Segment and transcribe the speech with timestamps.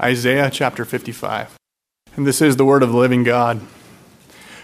[0.00, 1.58] Isaiah chapter 55.
[2.16, 3.60] And this is the word of the living God.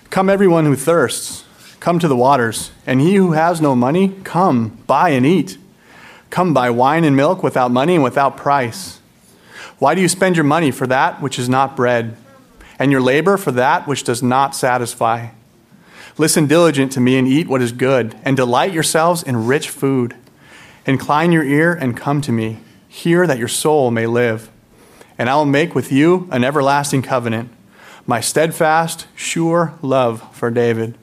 [0.09, 1.45] Come, everyone who thirsts,
[1.81, 5.59] come to the waters, and he who has no money, come, buy and eat.
[6.31, 9.01] Come buy wine and milk without money and without price.
[9.79, 12.17] Why do you spend your money for that which is not bread,
[12.79, 15.29] and your labor for that which does not satisfy?
[16.17, 20.17] Listen diligent to me and eat what is good, and delight yourselves in rich food.
[20.87, 22.61] Incline your ear and come to me.
[22.89, 24.51] Hear that your soul may live
[25.19, 27.51] and I will make with you an everlasting covenant,
[28.07, 30.97] my steadfast, sure love for David.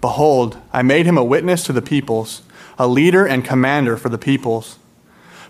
[0.00, 2.42] Behold, I made him a witness to the peoples,
[2.78, 4.78] a leader and commander for the peoples.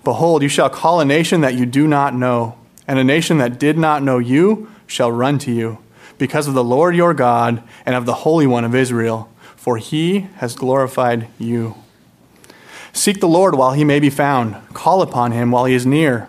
[0.03, 3.59] Behold, you shall call a nation that you do not know, and a nation that
[3.59, 5.79] did not know you shall run to you,
[6.19, 10.21] because of the Lord your God and of the Holy One of Israel, for he
[10.37, 11.77] has glorified you.
[12.93, 16.29] Seek the Lord while he may be found, call upon him while he is near.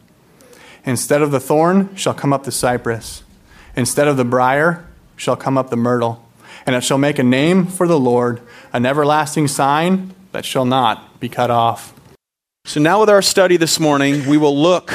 [0.85, 3.23] Instead of the thorn shall come up the cypress.
[3.75, 6.25] Instead of the brier shall come up the myrtle.
[6.65, 8.41] And it shall make a name for the Lord,
[8.73, 11.93] an everlasting sign that shall not be cut off.
[12.65, 14.91] So now, with our study this morning, we will look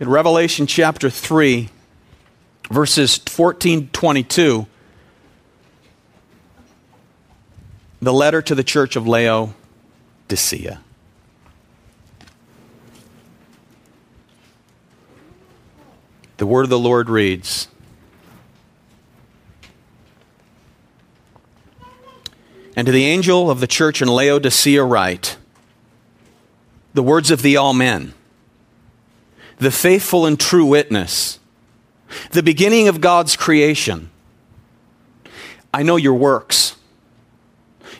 [0.00, 1.68] at Revelation chapter 3,
[2.70, 4.66] verses 14 22.
[8.00, 10.80] The letter to the church of Laodicea.
[16.38, 17.68] The word of the Lord reads
[22.76, 25.36] And to the angel of the church in Laodicea, write
[26.94, 28.14] the words of the Amen,
[29.58, 31.40] the faithful and true witness,
[32.30, 34.10] the beginning of God's creation.
[35.74, 36.76] I know your works.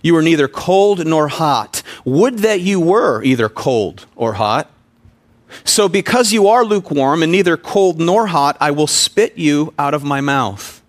[0.01, 1.83] You are neither cold nor hot.
[2.05, 4.71] Would that you were either cold or hot.
[5.65, 9.95] So, because you are lukewarm and neither cold nor hot, I will spit you out
[9.95, 10.83] of my mouth.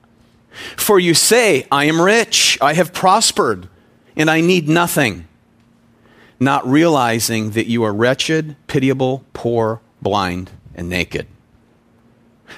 [0.76, 3.70] For you say, I am rich, I have prospered,
[4.16, 5.28] and I need nothing,
[6.40, 11.28] not realizing that you are wretched, pitiable, poor, blind, and naked.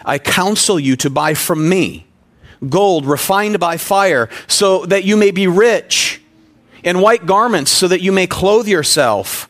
[0.03, 2.07] I counsel you to buy from me
[2.69, 6.22] gold refined by fire, so that you may be rich,
[6.83, 9.50] and white garments, so that you may clothe yourself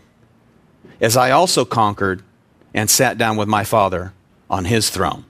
[1.01, 2.21] as I also conquered
[2.73, 4.13] and sat down with my Father
[4.49, 5.25] on his throne.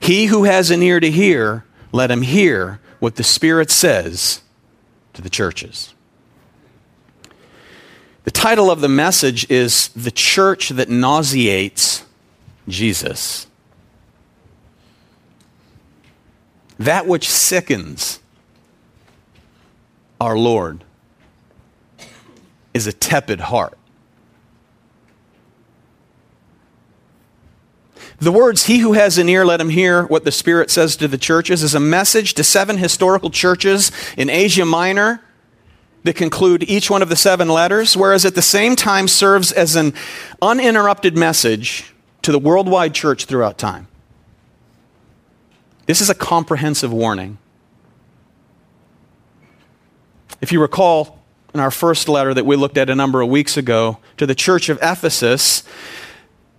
[0.00, 4.42] He who has an ear to hear, let him hear what the Spirit says
[5.12, 5.94] to the churches.
[8.24, 12.04] The title of the message is The Church That Nauseates
[12.66, 13.46] Jesus.
[16.78, 18.20] That which sickens
[20.20, 20.84] our Lord
[22.72, 23.78] is a tepid heart.
[28.18, 31.08] The words, He who has an ear, let him hear what the Spirit says to
[31.08, 35.20] the churches, is a message to seven historical churches in Asia Minor
[36.04, 39.74] that conclude each one of the seven letters, whereas at the same time serves as
[39.74, 39.94] an
[40.40, 43.88] uninterrupted message to the worldwide church throughout time.
[45.86, 47.38] This is a comprehensive warning.
[50.40, 51.22] If you recall
[51.54, 54.34] in our first letter that we looked at a number of weeks ago to the
[54.34, 55.62] church of Ephesus,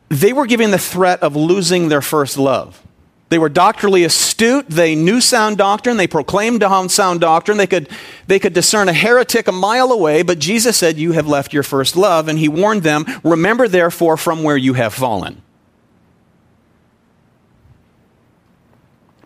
[0.10, 2.82] they were giving the threat of losing their first love.
[3.30, 4.68] They were doctrinally astute.
[4.70, 5.98] They knew sound doctrine.
[5.98, 7.58] They proclaimed sound doctrine.
[7.58, 7.90] They could,
[8.28, 11.64] they could discern a heretic a mile away, but Jesus said, You have left your
[11.64, 12.28] first love.
[12.28, 15.42] And he warned them, Remember therefore from where you have fallen.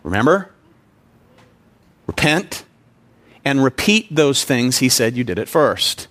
[0.02, 0.50] Remember?
[2.06, 2.64] Repent
[3.44, 6.08] and repeat those things he said you did at first.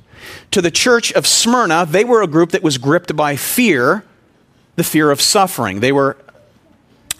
[0.52, 4.04] To the church of Smyrna, they were a group that was gripped by fear,
[4.80, 5.82] the fear of suffering.
[5.82, 6.16] They were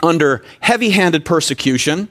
[0.02, 2.08] under heavy handed persecution,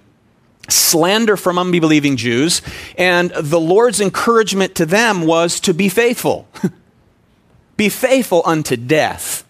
[0.68, 2.60] slander from unbelieving Jews,
[2.98, 6.46] and the Lord's encouragement to them was to be faithful.
[7.78, 9.42] be faithful unto death.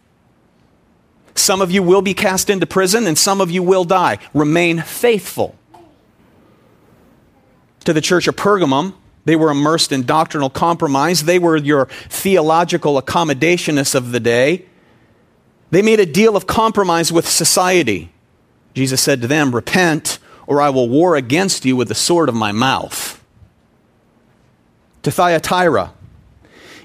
[1.35, 4.19] Some of you will be cast into prison, and some of you will die.
[4.33, 5.57] Remain faithful.
[7.87, 11.25] To the church of Pergamum, they were immersed in doctrinal compromise.
[11.25, 14.67] They were your theological accommodationists of the day.
[15.71, 18.11] They made a deal of compromise with society.
[18.75, 22.35] Jesus said to them, Repent, or I will war against you with the sword of
[22.35, 23.23] my mouth.
[25.03, 25.93] To Thyatira,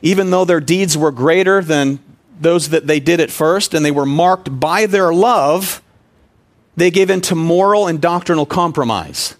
[0.01, 1.99] even though their deeds were greater than
[2.39, 5.81] those that they did at first, and they were marked by their love,
[6.75, 9.35] they gave in to moral and doctrinal compromise.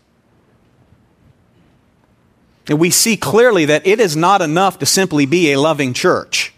[2.70, 6.53] And we see clearly that it is not enough to simply be a loving church.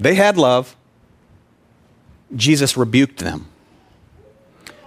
[0.00, 0.74] They had love.
[2.34, 3.46] Jesus rebuked them.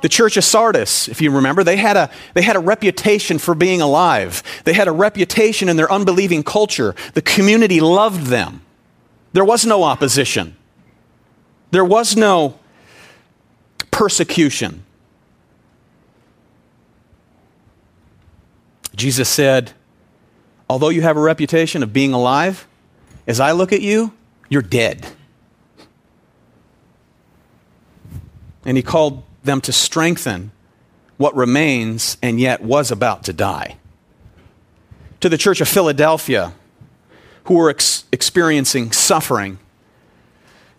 [0.01, 3.55] The church of Sardis, if you remember, they had, a, they had a reputation for
[3.55, 4.43] being alive.
[4.65, 6.93] They had a reputation in their unbelieving culture.
[7.13, 8.61] The community loved them.
[9.31, 10.57] There was no opposition,
[11.71, 12.59] there was no
[13.91, 14.83] persecution.
[18.95, 19.71] Jesus said,
[20.69, 22.67] Although you have a reputation of being alive,
[23.25, 24.13] as I look at you,
[24.49, 25.05] you're dead.
[28.65, 30.51] And he called them to strengthen
[31.17, 33.77] what remains and yet was about to die.
[35.21, 36.53] To the church of Philadelphia,
[37.45, 39.59] who were ex- experiencing suffering,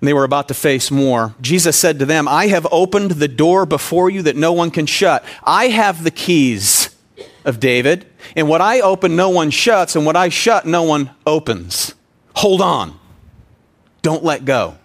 [0.01, 3.29] and they were about to face more, Jesus said to them, I have opened the
[3.29, 5.25] door before you that no one can shut.
[5.43, 6.95] I have the keys
[7.45, 8.07] of David.
[8.37, 11.95] And what I open, no one shuts, and what I shut, no one opens.
[12.37, 12.99] Hold on.
[14.05, 14.77] Don't let go.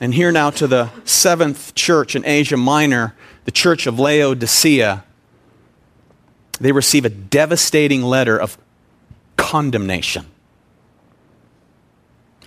[0.00, 3.16] And here now to the seventh church in Asia Minor,
[3.46, 5.02] the church of Laodicea.
[6.60, 8.58] They receive a devastating letter of
[9.36, 10.26] condemnation,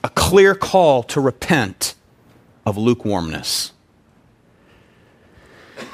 [0.01, 1.95] a clear call to repent
[2.65, 3.73] of lukewarmness.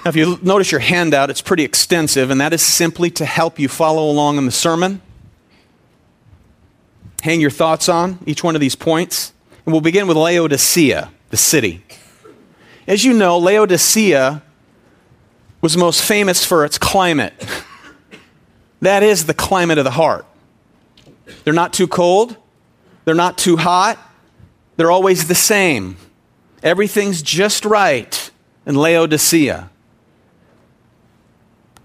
[0.05, 3.57] Now, if you notice your handout, it's pretty extensive, and that is simply to help
[3.57, 5.01] you follow along in the sermon.
[7.23, 9.33] Hang your thoughts on each one of these points.
[9.65, 11.83] And we'll begin with Laodicea, the city.
[12.87, 14.41] As you know, Laodicea
[15.61, 17.33] was most famous for its climate.
[18.79, 20.27] That is the climate of the heart.
[21.43, 22.37] They're not too cold,
[23.05, 23.97] they're not too hot,
[24.75, 25.97] they're always the same.
[26.61, 28.29] Everything's just right
[28.67, 29.71] in Laodicea.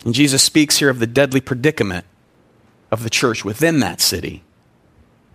[0.05, 2.05] And Jesus speaks here of the deadly predicament
[2.91, 4.43] of the church within that city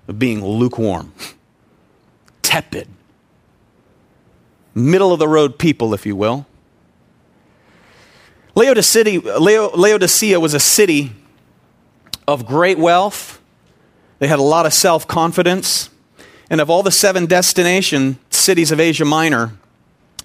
[0.07, 1.13] of being lukewarm,
[2.41, 2.87] tepid,
[4.73, 6.45] middle of the road people, if you will.
[8.55, 11.11] Laodicea, Laodicea was a city
[12.27, 13.39] of great wealth.
[14.19, 15.89] They had a lot of self confidence.
[16.49, 19.53] And of all the seven destination cities of Asia Minor,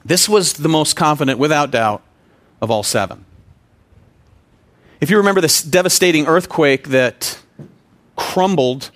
[0.05, 2.03] this was the most confident, without doubt,
[2.61, 3.25] of all seven.
[5.01, 7.39] If you remember this devastating earthquake that
[8.17, 8.91] crumbled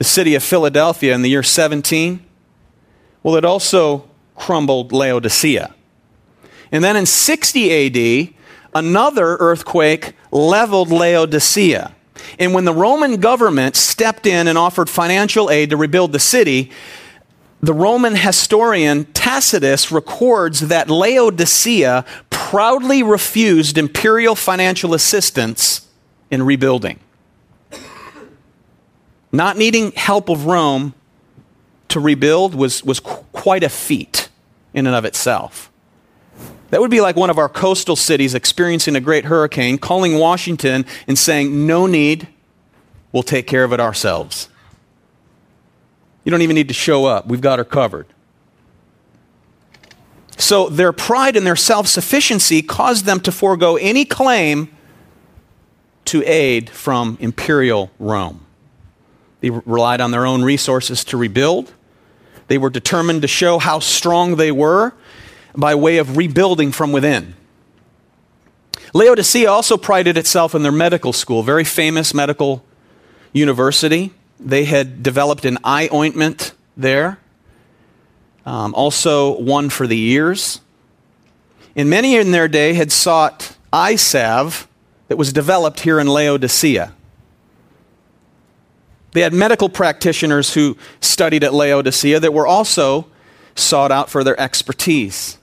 [0.00, 2.24] the city of Philadelphia in the year 17,
[3.22, 5.74] well, it also crumbled Laodicea.
[6.72, 8.34] And then in 60 AD,
[8.74, 11.94] another earthquake leveled Laodicea.
[12.38, 16.70] And when the Roman government stepped in and offered financial aid to rebuild the city,
[17.60, 25.86] the Roman historian Tacitus records that Laodicea proudly refused imperial financial assistance
[26.30, 27.00] in rebuilding.
[29.32, 30.94] Not needing help of Rome
[31.88, 34.28] to rebuild was, was qu- quite a feat
[34.74, 35.70] in and of itself.
[36.70, 40.86] That would be like one of our coastal cities experiencing a great hurricane, calling Washington
[41.06, 42.28] and saying, No need,
[43.12, 44.48] we'll take care of it ourselves.
[46.24, 47.26] You don't even need to show up.
[47.26, 48.06] We've got her covered.
[50.36, 54.70] So their pride and their self sufficiency caused them to forego any claim
[56.06, 58.46] to aid from imperial Rome.
[59.40, 61.72] They relied on their own resources to rebuild.
[62.48, 64.92] They were determined to show how strong they were.
[65.52, 67.34] by way of rebuilding from within.
[68.94, 72.64] Laodicea also prided itself in their medical school, very famous medical
[73.32, 74.12] university.
[74.38, 77.18] They had developed an eye ointment there,
[78.46, 80.60] um, also one for the ears.
[81.76, 84.66] And many in their day had sought eye salve
[85.08, 86.92] that was developed here in Laodicea.
[89.12, 93.06] They had medical practitioners who studied at Laodicea that were also
[93.54, 95.38] sought out for their expertise.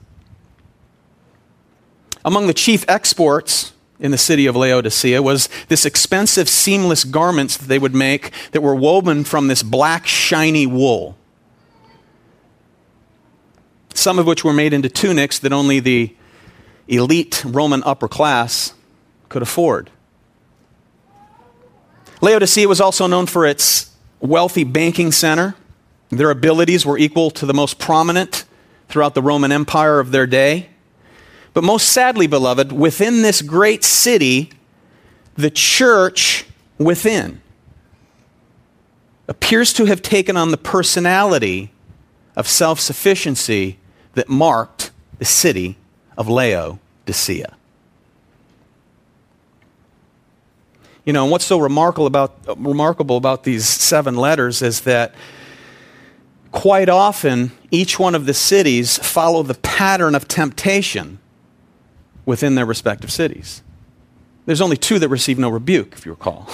[2.24, 7.66] Among the chief exports in the city of Laodicea was this expensive seamless garments that
[7.66, 11.16] they would make that were woven from this black shiny wool.
[13.94, 16.14] Some of which were made into tunics that only the
[16.86, 18.72] elite Roman upper class
[19.28, 19.90] could afford.
[22.20, 25.54] Laodicea was also known for its wealthy banking center.
[26.10, 28.44] Their abilities were equal to the most prominent
[28.88, 30.70] throughout the Roman Empire of their day.
[31.54, 34.50] But most sadly, beloved, within this great city,
[35.34, 36.46] the church
[36.78, 37.40] within
[39.28, 41.70] appears to have taken on the personality
[42.34, 43.78] of self sufficiency
[44.14, 45.76] that marked the city
[46.16, 47.57] of Laodicea.
[51.08, 55.14] You know, and what's so remarkable about, remarkable about these seven letters is that
[56.52, 61.18] quite often each one of the cities follow the pattern of temptation
[62.26, 63.62] within their respective cities.
[64.44, 66.46] There's only two that receive no rebuke, if you recall.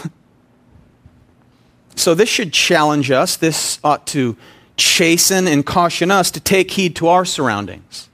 [1.96, 3.36] so this should challenge us.
[3.36, 4.36] This ought to
[4.76, 8.08] chasten and caution us to take heed to our surroundings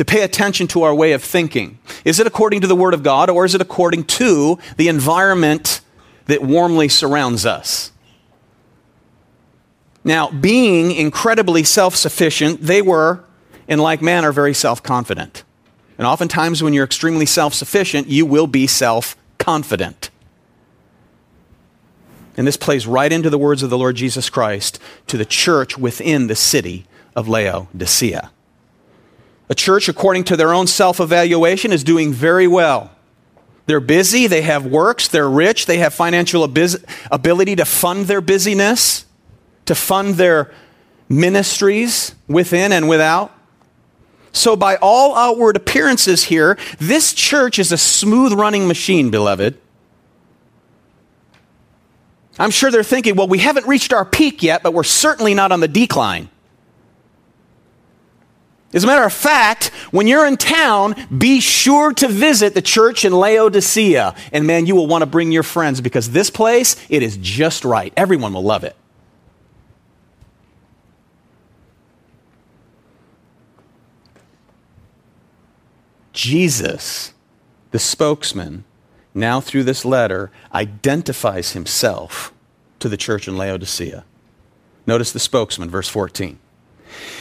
[0.00, 1.78] to pay attention to our way of thinking.
[2.06, 5.82] Is it according to the Word of God or is it according to the environment
[6.24, 7.92] that warmly surrounds us?
[10.02, 13.22] Now, being incredibly self sufficient, they were,
[13.68, 15.44] in like manner, very self confident.
[15.98, 20.08] And oftentimes, when you're extremely self sufficient, you will be self confident.
[22.38, 24.78] And this plays right into the words of the Lord Jesus Christ
[25.08, 28.30] to the church within the city of Laodicea.
[29.50, 32.92] A church, according to their own self evaluation, is doing very well.
[33.66, 39.04] They're busy, they have works, they're rich, they have financial ability to fund their busyness,
[39.66, 40.52] to fund their
[41.08, 43.36] ministries within and without.
[44.32, 49.58] So, by all outward appearances here, this church is a smooth running machine, beloved.
[52.38, 55.50] I'm sure they're thinking, well, we haven't reached our peak yet, but we're certainly not
[55.50, 56.28] on the decline.
[58.72, 63.04] As a matter of fact, when you're in town, be sure to visit the church
[63.04, 64.14] in Laodicea.
[64.32, 67.64] And man, you will want to bring your friends because this place, it is just
[67.64, 67.92] right.
[67.96, 68.76] Everyone will love it.
[76.12, 77.12] Jesus,
[77.72, 78.64] the spokesman,
[79.14, 82.32] now through this letter, identifies himself
[82.78, 84.04] to the church in Laodicea.
[84.86, 86.38] Notice the spokesman, verse 14.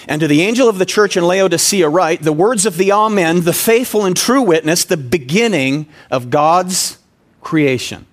[0.07, 3.41] And to the angel of the church in Laodicea, write the words of the Amen,
[3.41, 6.97] the faithful and true witness, the beginning of God's
[7.41, 8.05] creation.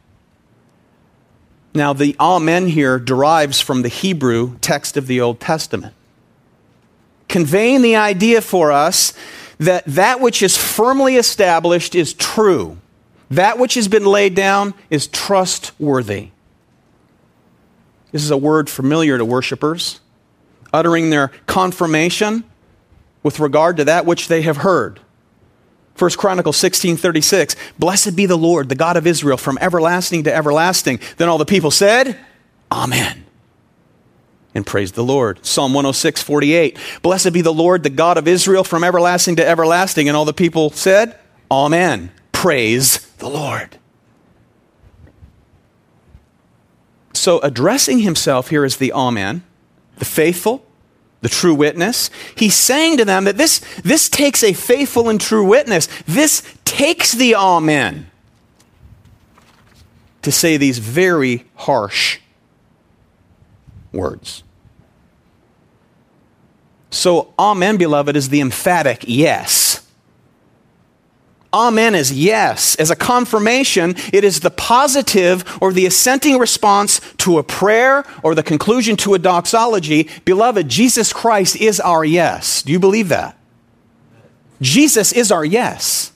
[1.74, 5.94] Now, the Amen here derives from the Hebrew text of the Old Testament,
[7.28, 9.12] conveying the idea for us
[9.58, 12.78] that that which is firmly established is true,
[13.30, 16.30] that which has been laid down is trustworthy.
[18.12, 20.00] This is a word familiar to worshipers
[20.76, 22.44] uttering their confirmation
[23.22, 25.00] with regard to that which they have heard.
[25.96, 31.00] 1 Chronicles 16:36 Blessed be the Lord the God of Israel from everlasting to everlasting.
[31.16, 32.18] Then all the people said
[32.70, 33.24] amen.
[34.54, 35.44] And praised the Lord.
[35.44, 40.08] Psalm 106:48 Blessed be the Lord the God of Israel from everlasting to everlasting.
[40.08, 41.16] And all the people said
[41.50, 42.10] amen.
[42.32, 43.78] Praise the Lord.
[47.14, 49.42] So addressing himself here as the amen
[49.96, 50.65] the faithful,
[51.26, 52.08] the true witness.
[52.36, 55.88] He's saying to them that this, this takes a faithful and true witness.
[56.06, 58.08] This takes the amen
[60.22, 62.20] to say these very harsh
[63.90, 64.44] words.
[66.90, 69.65] So, amen, beloved, is the emphatic yes.
[71.56, 72.76] Amen is yes.
[72.76, 78.34] As a confirmation, it is the positive or the assenting response to a prayer or
[78.34, 80.10] the conclusion to a doxology.
[80.26, 82.62] Beloved, Jesus Christ is our yes.
[82.62, 83.38] Do you believe that?
[84.60, 86.12] Jesus is our yes.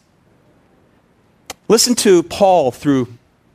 [1.68, 3.08] Listen to Paul through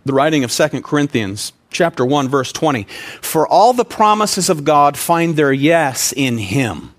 [0.06, 2.88] the writing of 2 Corinthians chapter 1 verse 20.
[3.22, 6.96] For all the promises of God find their yes in him,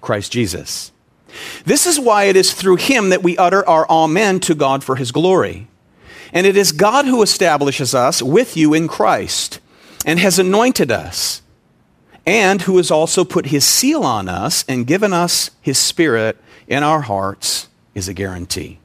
[0.00, 0.92] Christ Jesus.
[1.64, 4.96] This is why it is through him that we utter our Amen to God for
[4.96, 5.68] his glory.
[6.32, 9.60] And it is God who establishes us with you in Christ
[10.04, 11.42] and has anointed us,
[12.26, 16.82] and who has also put his seal on us and given us his spirit in
[16.82, 18.79] our hearts is a guarantee.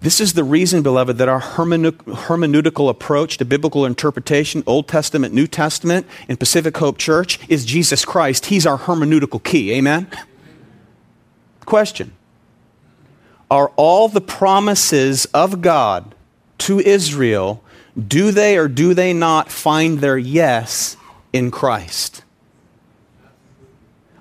[0.00, 5.48] This is the reason, beloved, that our hermeneutical approach to biblical interpretation, Old Testament, New
[5.48, 8.46] Testament, in Pacific Hope Church, is Jesus Christ.
[8.46, 9.72] He's our hermeneutical key.
[9.72, 10.06] Amen?
[11.64, 12.12] Question
[13.50, 16.14] Are all the promises of God
[16.58, 17.62] to Israel,
[17.96, 20.96] do they or do they not find their yes
[21.32, 22.22] in Christ?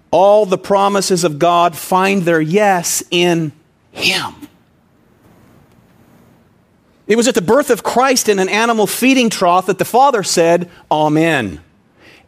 [0.09, 3.51] All the promises of God find their yes in
[3.91, 4.46] Him.
[7.07, 10.23] It was at the birth of Christ in an animal feeding trough that the Father
[10.23, 11.61] said, Amen.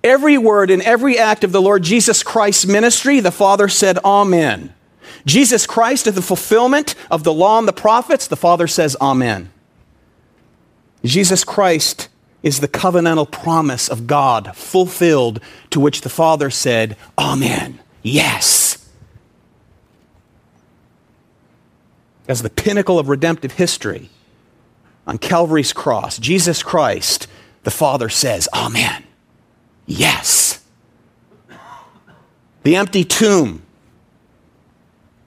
[0.03, 4.73] Every word and every act of the Lord Jesus Christ's ministry, the Father said, Amen.
[5.25, 9.51] Jesus Christ is the fulfillment of the law and the prophets, the Father says, Amen.
[11.03, 12.07] Jesus Christ
[12.41, 17.79] is the covenantal promise of God fulfilled, to which the Father said, Amen.
[18.01, 18.89] Yes.
[22.29, 24.09] As the pinnacle of redemptive history,
[25.09, 27.27] on Calvary's cross, Jesus Christ,
[27.63, 29.03] the Father says, Amen.
[29.87, 30.63] Yes.
[32.61, 33.63] The empty tomb,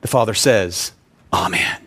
[0.01, 0.93] the Father says,
[1.33, 1.85] Amen.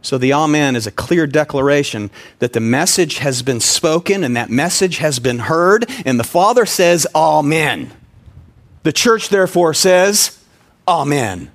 [0.00, 4.48] So the Amen is a clear declaration that the message has been spoken and that
[4.48, 7.92] message has been heard, and the Father says, Amen.
[8.84, 10.42] The church, therefore, says,
[10.88, 11.50] Amen.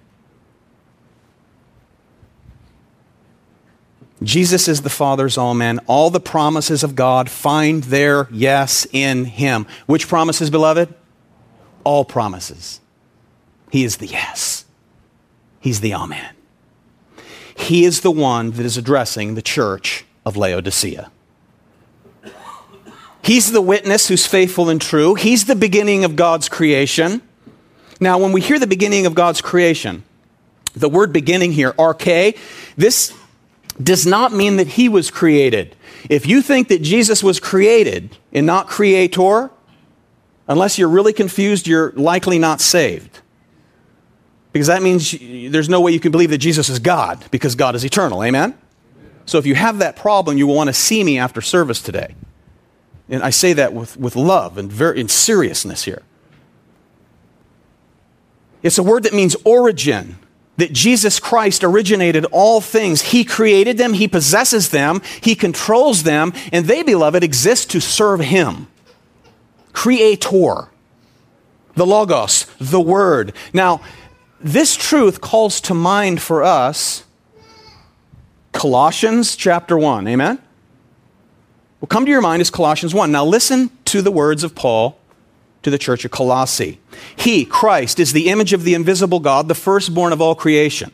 [4.23, 5.79] Jesus is the Father's Amen.
[5.87, 9.65] All the promises of God find their yes in Him.
[9.87, 10.93] Which promises, beloved?
[11.83, 12.79] All promises.
[13.71, 14.65] He is the yes.
[15.59, 16.35] He's the Amen.
[17.55, 21.11] He is the one that is addressing the church of Laodicea.
[23.23, 25.15] He's the witness who's faithful and true.
[25.15, 27.21] He's the beginning of God's creation.
[27.99, 30.03] Now, when we hear the beginning of God's creation,
[30.73, 32.36] the word beginning here, arche,
[32.75, 33.13] this
[33.84, 35.76] does not mean that he was created.
[36.10, 39.50] If you think that Jesus was created and not creator,
[40.48, 43.20] unless you're really confused, you're likely not saved.
[44.52, 45.15] Because that means
[45.52, 48.24] there's no way you can believe that Jesus is God, because God is eternal.
[48.24, 48.58] Amen?
[49.26, 52.15] So if you have that problem, you will want to see me after service today.
[53.08, 56.02] And I say that with, with love and very in seriousness here.
[58.63, 60.17] It's a word that means origin
[60.62, 63.02] that Jesus Christ originated all things.
[63.02, 68.19] He created them, He possesses them, He controls them, and they, beloved, exist to serve
[68.19, 68.67] Him.
[69.74, 70.69] Creator,
[71.74, 73.34] the Logos, the Word.
[73.54, 73.82] Now,
[74.39, 77.06] this truth calls to mind for us
[78.52, 80.08] Colossians chapter 1.
[80.08, 80.38] Amen?
[81.80, 83.12] What come to your mind is Colossians 1.
[83.12, 85.00] Now, listen to the words of Paul
[85.63, 86.80] to the church of Colossae.
[87.15, 90.91] He, Christ, is the image of the invisible God, the firstborn of all creation.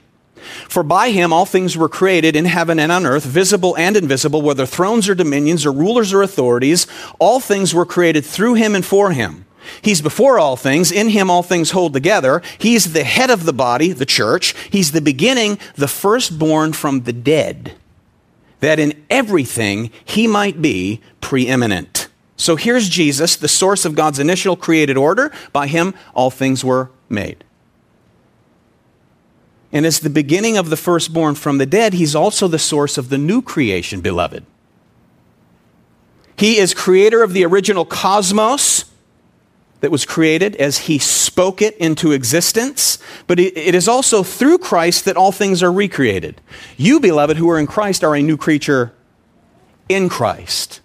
[0.70, 4.42] For by him all things were created in heaven and on earth, visible and invisible,
[4.42, 6.88] whether thrones or dominions or rulers or authorities.
[7.20, 9.46] All things were created through him and for him.
[9.82, 10.92] He's before all things.
[10.92, 12.42] In him all things hold together.
[12.58, 14.56] He's the head of the body, the church.
[14.70, 17.74] He's the beginning, the firstborn from the dead,
[18.60, 21.97] that in everything he might be preeminent.
[22.38, 25.34] So here's Jesus, the source of God's initial created order.
[25.52, 27.44] By him, all things were made.
[29.72, 33.10] And as the beginning of the firstborn from the dead, he's also the source of
[33.10, 34.46] the new creation, beloved.
[36.38, 38.86] He is creator of the original cosmos
[39.82, 45.06] that was created as he spoke it into existence, but it is also through Christ
[45.06, 46.40] that all things are recreated.
[46.78, 48.94] You, beloved, who are in Christ, are a new creature
[49.90, 50.82] in Christ.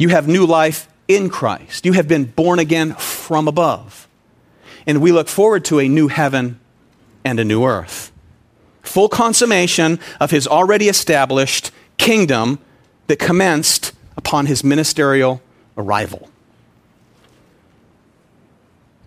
[0.00, 1.84] You have new life in Christ.
[1.84, 4.08] You have been born again from above.
[4.86, 6.58] And we look forward to a new heaven
[7.22, 8.10] and a new earth.
[8.82, 12.60] Full consummation of his already established kingdom
[13.08, 15.42] that commenced upon his ministerial
[15.76, 16.30] arrival.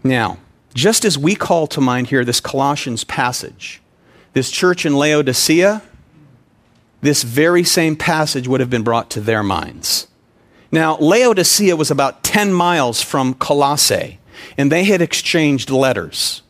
[0.04, 0.38] Now,
[0.76, 3.82] just as we call to mind here this Colossians passage,
[4.34, 5.82] this church in Laodicea,
[7.02, 10.08] this very same passage would have been brought to their minds.
[10.74, 14.18] Now, Laodicea was about 10 miles from Colossae,
[14.58, 16.42] and they had exchanged letters.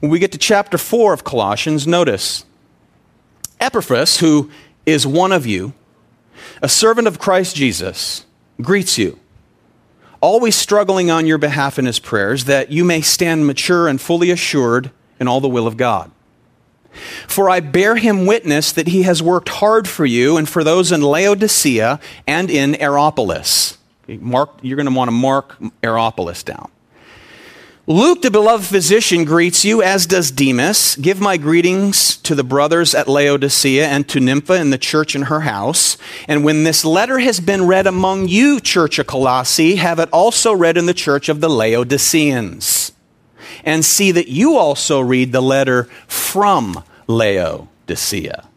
[0.00, 2.46] When we get to chapter 4 of Colossians, notice
[3.60, 4.50] Epaphras, who
[4.86, 5.74] is one of you,
[6.62, 8.24] a servant of Christ Jesus,
[8.62, 9.18] greets you.
[10.24, 14.30] always struggling on your behalf in his prayers, that you may stand mature and fully
[14.30, 16.10] assured in all the will of God.
[17.26, 20.92] For I bear him witness that he has worked hard for you and for those
[20.92, 23.78] in Laodicea and in Hierapolis.
[24.06, 26.70] Mark, you're going to want to mark Hierapolis down.
[27.86, 30.96] Luke, the beloved physician, greets you, as does Demas.
[30.96, 35.22] Give my greetings to the brothers at Laodicea and to Nympha in the church in
[35.22, 35.98] her house.
[36.26, 40.54] And when this letter has been read among you, church of Colossae, have it also
[40.54, 42.83] read in the church of the Laodiceans.
[43.64, 48.48] And see that you also read the letter from Laodicea.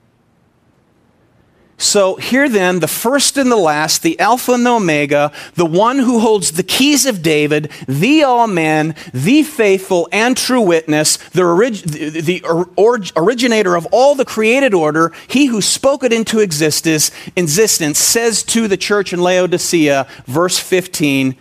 [1.80, 6.00] So, here then, the first and the last, the Alpha and the Omega, the one
[6.00, 11.84] who holds the keys of David, the Amen, the faithful and true witness, the, orig-
[11.84, 17.12] the, the or- originator of all the created order, he who spoke it into existence,
[17.36, 21.36] existence, says to the church in Laodicea, verse 15,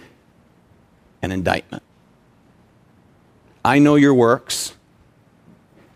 [1.22, 1.82] an indictment.
[3.66, 4.74] I know your works.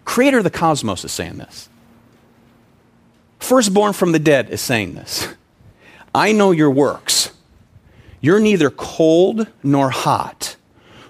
[0.04, 1.68] Creator of the cosmos is saying this.
[3.38, 5.28] Firstborn from the dead is saying this.
[6.12, 7.30] I know your works.
[8.20, 10.56] You're neither cold nor hot.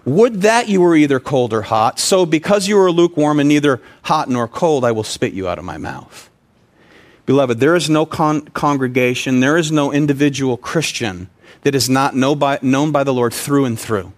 [0.04, 1.98] Would that you were either cold or hot.
[1.98, 5.58] So, because you are lukewarm and neither hot nor cold, I will spit you out
[5.58, 6.28] of my mouth.
[7.24, 11.30] Beloved, there is no con- congregation, there is no individual Christian
[11.62, 14.12] that is not know by, known by the Lord through and through.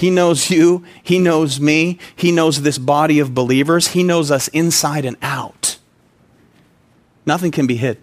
[0.00, 4.48] He knows you, He knows me, He knows this body of believers, He knows us
[4.48, 5.76] inside and out.
[7.26, 7.98] Nothing can be hid.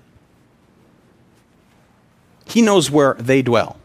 [2.46, 3.78] He knows where they dwell.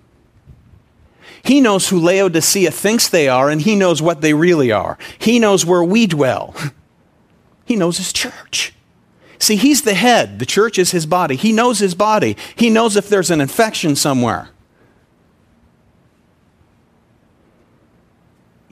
[1.43, 4.99] He knows who Laodicea thinks they are, and he knows what they really are.
[5.19, 6.55] He knows where we dwell.
[7.65, 8.75] He knows his church.
[9.39, 10.39] See, he's the head.
[10.39, 11.37] The church is his body.
[11.37, 12.37] He knows his body.
[12.57, 14.51] He knows if there's an infection somewhere.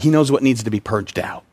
[0.01, 1.45] He knows what needs to be purged out.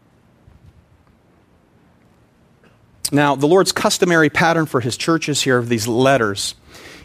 [3.11, 6.55] Now, the Lord's customary pattern for his churches here of these letters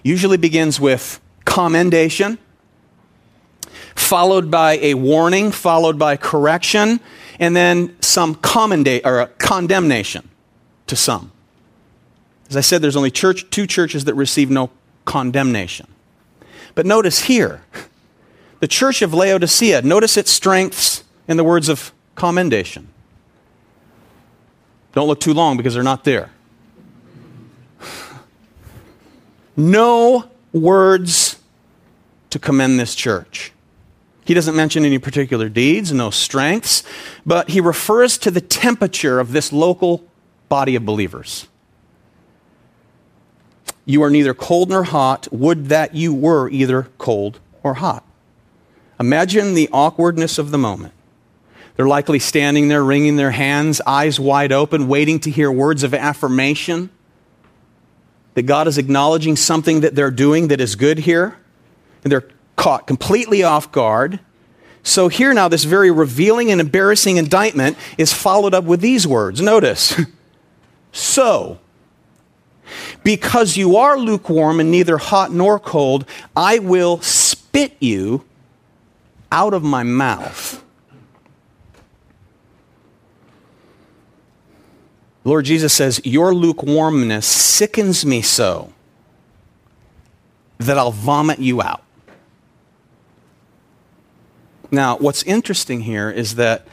[0.03, 2.39] usually begins with commendation,
[3.95, 7.01] followed by a warning, followed by correction,
[7.39, 10.29] and then some commenda- or condemnation
[10.87, 11.31] to some.
[12.51, 14.71] As I said, there's only church, two churches that receive no
[15.05, 15.87] condemnation.
[16.75, 17.63] But notice here,
[18.61, 22.89] the church of Laodicea, notice its strengths in the words of commendation.
[24.93, 26.31] Don't look too long because they're not there.
[29.55, 31.39] No words
[32.31, 33.53] to commend this church.
[34.25, 36.83] He doesn't mention any particular deeds, no strengths,
[37.27, 40.05] but he refers to the temperature of this local
[40.49, 41.49] body of believers.
[43.85, 45.29] You are neither cold nor hot.
[45.33, 48.05] Would that you were either cold or hot.
[49.01, 50.95] Imagine the awkwardness of the moment.
[51.77, 55.95] They're likely standing there, wringing their hands, eyes wide open, waiting to hear words of
[55.95, 56.91] affirmation
[58.35, 61.37] that God is acknowledging something that they're doing that is good here.
[62.05, 64.21] And they're caught completely off guard.
[64.83, 69.41] So, here now, this very revealing and embarrassing indictment is followed up with these words.
[69.41, 70.01] Notice,
[70.93, 71.59] so,
[73.05, 76.05] because you are lukewarm and neither hot nor cold,
[76.35, 78.25] I will spit you
[79.31, 80.63] out of my mouth.
[85.25, 88.73] Lord Jesus says, Your lukewarmness sickens me so
[90.59, 91.83] that I'll vomit you out.
[94.71, 96.67] Now, what's interesting here is that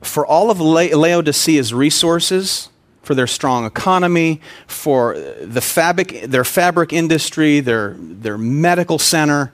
[0.00, 2.68] for all of Laodicea's resources,
[3.02, 9.52] for their strong economy, for the fabric, their fabric industry, their, their medical center,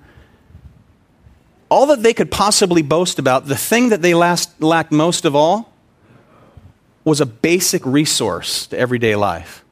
[1.70, 5.36] all that they could possibly boast about, the thing that they last, lacked most of
[5.36, 5.70] all
[7.04, 9.64] was a basic resource to everyday life,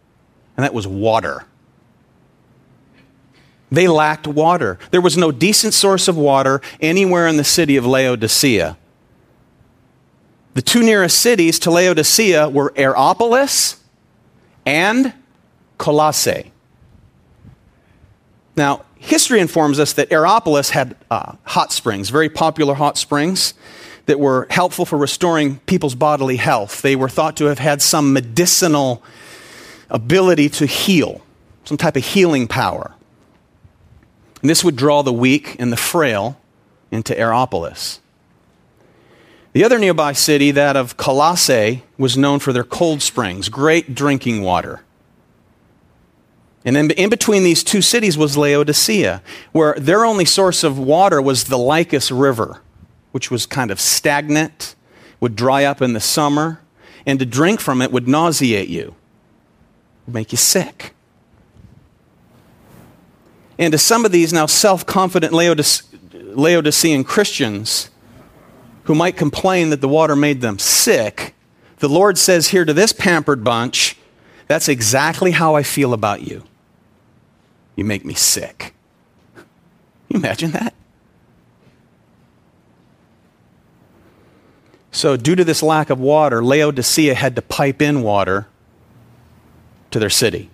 [0.57, 1.45] and that was water.
[3.71, 4.79] They lacked water.
[4.91, 8.77] There was no decent source of water anywhere in the city of Laodicea.
[10.55, 13.81] The two nearest cities to Laodicea were Hierapolis
[14.65, 15.12] and
[15.77, 16.53] Colossae.
[18.57, 23.53] Now, history informs us that Hierapolis had uh, hot springs, very popular hot springs
[24.07, 26.83] that were helpful for restoring people's bodily health.
[26.83, 29.03] They were thought to have had some medicinal
[29.90, 31.21] ability to heal,
[31.64, 32.95] some type of healing power.
[34.40, 36.38] And this would draw the weak and the frail
[36.90, 38.01] into Hierapolis.
[39.53, 44.42] The other nearby city, that of Colossae, was known for their cold springs, great drinking
[44.42, 44.83] water.
[46.64, 51.23] And then in between these two cities was Laodicea, where their only source of water
[51.23, 52.61] was the Lycus River,
[53.17, 54.75] which was kind of stagnant,
[55.21, 56.61] would dry up in the summer,
[57.07, 58.95] and to drink from it would nauseate you,
[60.05, 60.93] would make you sick.
[63.59, 67.89] And to some of these now self confident Laodicean Christians
[68.83, 71.35] who might complain that the water made them sick,
[71.79, 73.97] the Lord says here to this pampered bunch,
[74.47, 76.45] that's exactly how I feel about you.
[77.77, 78.75] You make me sick.
[79.35, 79.45] Can
[80.11, 80.75] you imagine that?
[84.97, 88.47] So, due to this lack of water, Laodicea had to pipe in water
[89.91, 90.49] to their city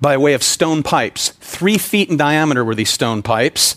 [0.00, 1.28] by way of stone pipes.
[1.40, 3.76] Three feet in diameter were these stone pipes.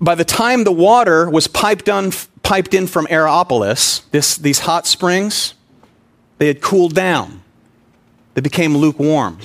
[0.00, 2.12] By the time the water was piped, on,
[2.44, 5.54] piped in from Hierapolis, this, these hot springs,
[6.38, 7.42] they had cooled down.
[8.34, 9.40] They became lukewarm.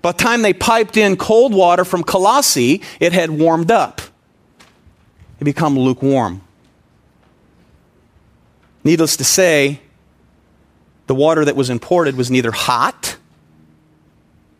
[0.00, 4.00] By the time they piped in cold water from Colossae, it had warmed up.
[5.38, 6.40] It became lukewarm.
[8.86, 9.80] Needless to say,
[11.08, 13.16] the water that was imported was neither hot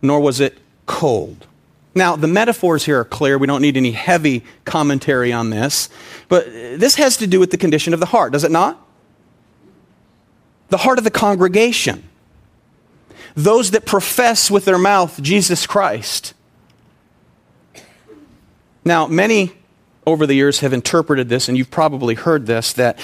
[0.03, 1.47] nor was it cold.
[1.95, 3.39] Now, the metaphors here are clear.
[3.39, 5.89] We don't need any heavy commentary on this.
[6.29, 8.85] But this has to do with the condition of the heart, does it not?
[10.71, 12.03] The heart of the congregation.
[13.37, 16.35] Those that profess with their mouth Jesus Christ.
[18.85, 19.53] Now, many
[20.05, 22.99] over the years have interpreted this, and you've probably heard this, that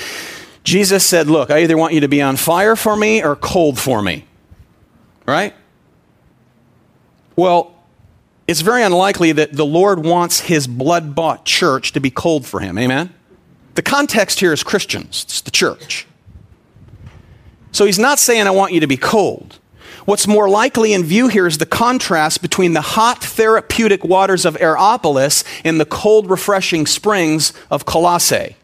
[0.64, 3.78] Jesus said, Look, I either want you to be on fire for me or cold
[3.78, 4.24] for me.
[5.26, 5.54] Right?
[7.36, 7.74] Well,
[8.46, 12.60] it's very unlikely that the Lord wants his blood bought church to be cold for
[12.60, 12.76] him.
[12.78, 13.14] Amen?
[13.74, 16.06] The context here is Christians, it's the church.
[17.70, 19.58] So he's not saying, I want you to be cold.
[20.04, 24.56] What's more likely in view here is the contrast between the hot therapeutic waters of
[24.56, 28.56] Hierapolis and the cold, refreshing springs of Colossae.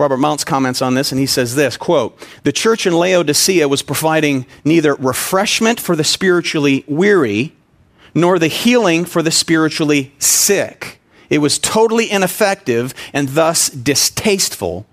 [0.00, 3.82] Robert Mounce comments on this and he says this quote, The church in Laodicea was
[3.82, 7.54] providing neither refreshment for the spiritually weary
[8.14, 11.00] nor the healing for the spiritually sick.
[11.28, 14.86] It was totally ineffective and thus distasteful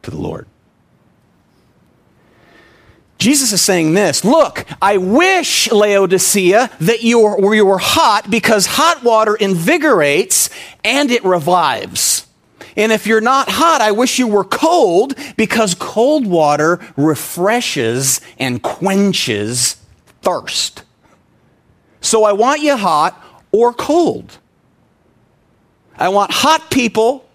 [0.00, 0.46] to the Lord.
[3.18, 8.66] Jesus is saying this Look, I wish, Laodicea, that you were, you were hot because
[8.66, 10.50] hot water invigorates
[10.82, 12.11] and it revives.
[12.76, 18.62] And if you're not hot, I wish you were cold because cold water refreshes and
[18.62, 19.76] quenches
[20.22, 20.84] thirst.
[22.00, 24.38] So I want you hot or cold.
[25.96, 27.28] I want hot people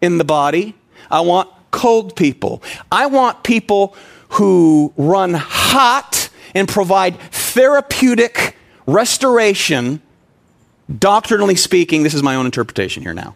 [0.00, 0.74] in the body.
[1.10, 2.62] I want cold people.
[2.90, 3.96] I want people
[4.30, 10.00] who run hot and provide therapeutic restoration,
[10.98, 12.04] doctrinally speaking.
[12.04, 13.34] This is my own interpretation here now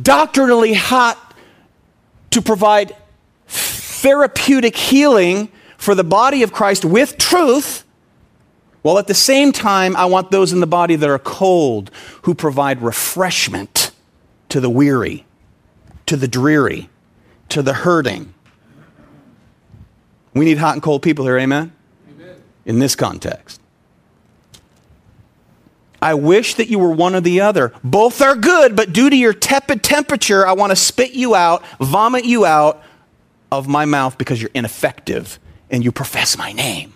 [0.00, 1.34] doctrinally hot
[2.30, 2.96] to provide
[3.46, 7.84] therapeutic healing for the body of Christ with truth,
[8.82, 11.90] while at the same time, I want those in the body that are cold
[12.22, 13.92] who provide refreshment
[14.48, 15.24] to the weary,
[16.06, 16.90] to the dreary,
[17.48, 18.34] to the hurting.
[20.34, 21.72] We need hot and cold people here, amen?
[22.10, 22.36] amen.
[22.64, 23.61] In this context.
[26.02, 27.72] I wish that you were one or the other.
[27.84, 31.64] Both are good, but due to your tepid temperature, I want to spit you out,
[31.78, 32.82] vomit you out
[33.52, 35.38] of my mouth because you're ineffective
[35.70, 36.92] and you profess my name.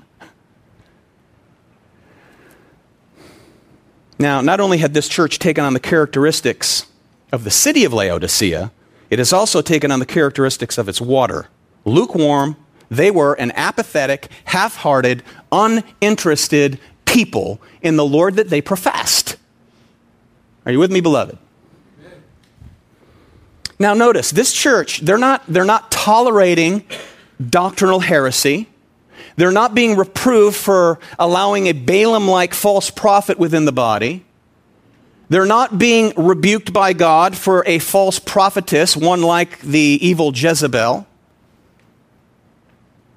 [4.19, 6.87] Now, not only had this church taken on the characteristics
[7.31, 8.73] of the city of Laodicea,
[9.09, 11.47] it has also taken on the characteristics of its water.
[11.85, 12.57] Lukewarm,
[12.91, 19.37] they were an apathetic, half hearted, uninterested people in the Lord that they professed.
[20.67, 21.39] Are you with me, beloved?
[23.79, 26.85] Now notice, this church, they're not, they're not tolerating
[27.51, 28.69] doctrinal heresy.
[29.37, 34.25] They're not being reproved for allowing a Balaam like false prophet within the body.
[35.29, 41.07] They're not being rebuked by God for a false prophetess, one like the evil Jezebel.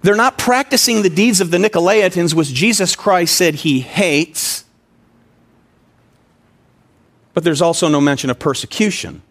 [0.01, 4.63] They're not practicing the deeds of the Nicolaitans, which Jesus Christ said he hates.
[7.33, 9.21] But there's also no mention of persecution,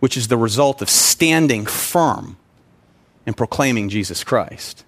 [0.00, 2.36] which is the result of standing firm
[3.26, 4.84] and proclaiming Jesus Christ.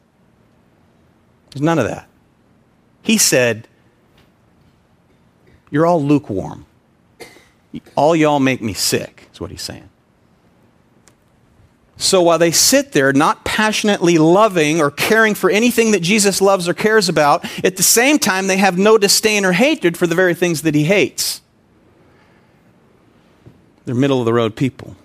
[1.50, 2.08] There's none of that.
[3.02, 3.68] He said,
[5.70, 6.66] You're all lukewarm.
[7.94, 9.90] All y'all make me sick, is what he's saying.
[11.96, 16.68] So while they sit there not passionately loving or caring for anything that Jesus loves
[16.68, 20.14] or cares about, at the same time they have no disdain or hatred for the
[20.14, 21.40] very things that he hates.
[23.86, 24.96] They're middle of the road people,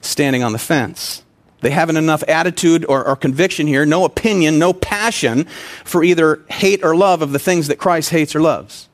[0.00, 1.22] standing on the fence.
[1.60, 5.44] They haven't enough attitude or, or, conviction here, no opinion, no passion
[5.84, 8.88] for either hate or love of the things that Christ hates or loves.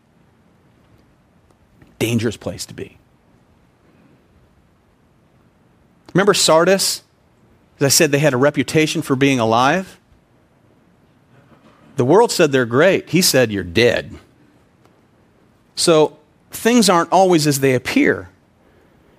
[1.98, 2.96] Dangerous place to be.
[6.14, 7.02] Remember Sardis?
[7.80, 9.98] As I said, they had a reputation for being alive.
[11.96, 13.08] The world said they're great.
[13.10, 14.18] He said, You're dead.
[15.74, 16.18] So
[16.50, 18.28] things aren't always as they appear.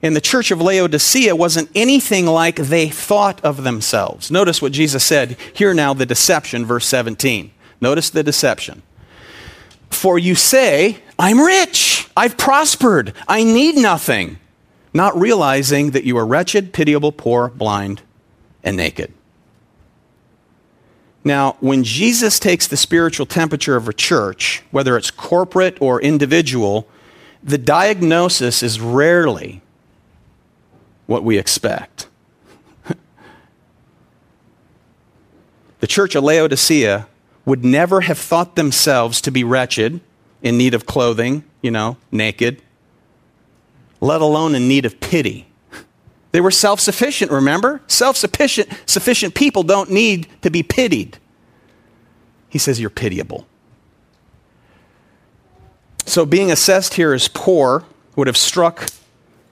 [0.04, 4.32] And the church of Laodicea wasn't anything like they thought of themselves.
[4.32, 5.38] Notice what Jesus said.
[5.54, 7.52] Here now, the deception, verse 17.
[7.82, 8.82] Notice the deception.
[9.90, 14.40] For you say, I'm rich, I've prospered, I need nothing,
[14.94, 18.02] not realizing that you are wretched, pitiable, poor, blind,
[18.64, 19.14] and naked.
[21.24, 26.88] Now, when Jesus takes the spiritual temperature of a church, whether it's corporate or individual,
[27.44, 29.62] the diagnosis is rarely
[31.06, 32.08] what we expect.
[35.80, 37.08] the church of Laodicea
[37.46, 40.00] would never have thought themselves to be wretched,
[40.42, 42.62] in need of clothing, you know, naked,
[44.00, 45.46] let alone in need of pity.
[46.32, 47.82] They were self sufficient, remember?
[47.88, 51.18] Self sufficient sufficient people don't need to be pitied.
[52.50, 53.48] He says, You're pitiable.
[56.06, 58.90] So being assessed here as poor would have struck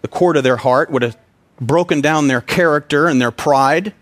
[0.02, 1.18] the chord of their heart, would have
[1.60, 3.94] broken down their character and their pride.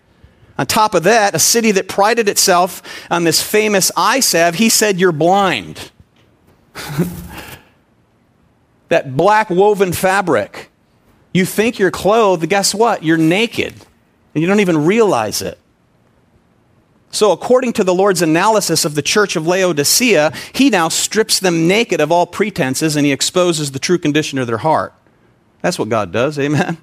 [0.58, 4.70] On top of that, a city that prided itself on this famous eye salve, he
[4.70, 5.92] said, You're blind.
[8.90, 10.72] that black woven fabric.
[11.34, 13.04] You think you're clothed, guess what?
[13.04, 13.74] You're naked,
[14.34, 15.60] and you don't even realize it.
[17.10, 21.68] So, according to the Lord's analysis of the church of Laodicea, he now strips them
[21.68, 24.94] naked of all pretenses and he exposes the true condition of their heart.
[25.62, 26.78] That's what God does, amen?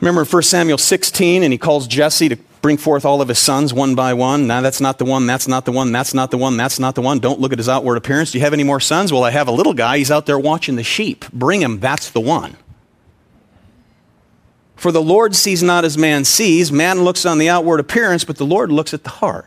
[0.00, 3.38] Remember in 1 Samuel 16, and he calls Jesse to bring forth all of his
[3.38, 4.46] sons one by one.
[4.46, 6.94] Now, that's not the one, that's not the one, that's not the one, that's not
[6.94, 7.18] the one.
[7.18, 8.32] Don't look at his outward appearance.
[8.32, 9.12] Do you have any more sons?
[9.12, 9.98] Well, I have a little guy.
[9.98, 11.30] He's out there watching the sheep.
[11.30, 12.56] Bring him, that's the one.
[14.76, 16.72] For the Lord sees not as man sees.
[16.72, 19.44] Man looks on the outward appearance, but the Lord looks at the heart.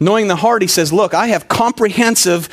[0.00, 2.48] Knowing the heart, he says, Look, I have comprehensive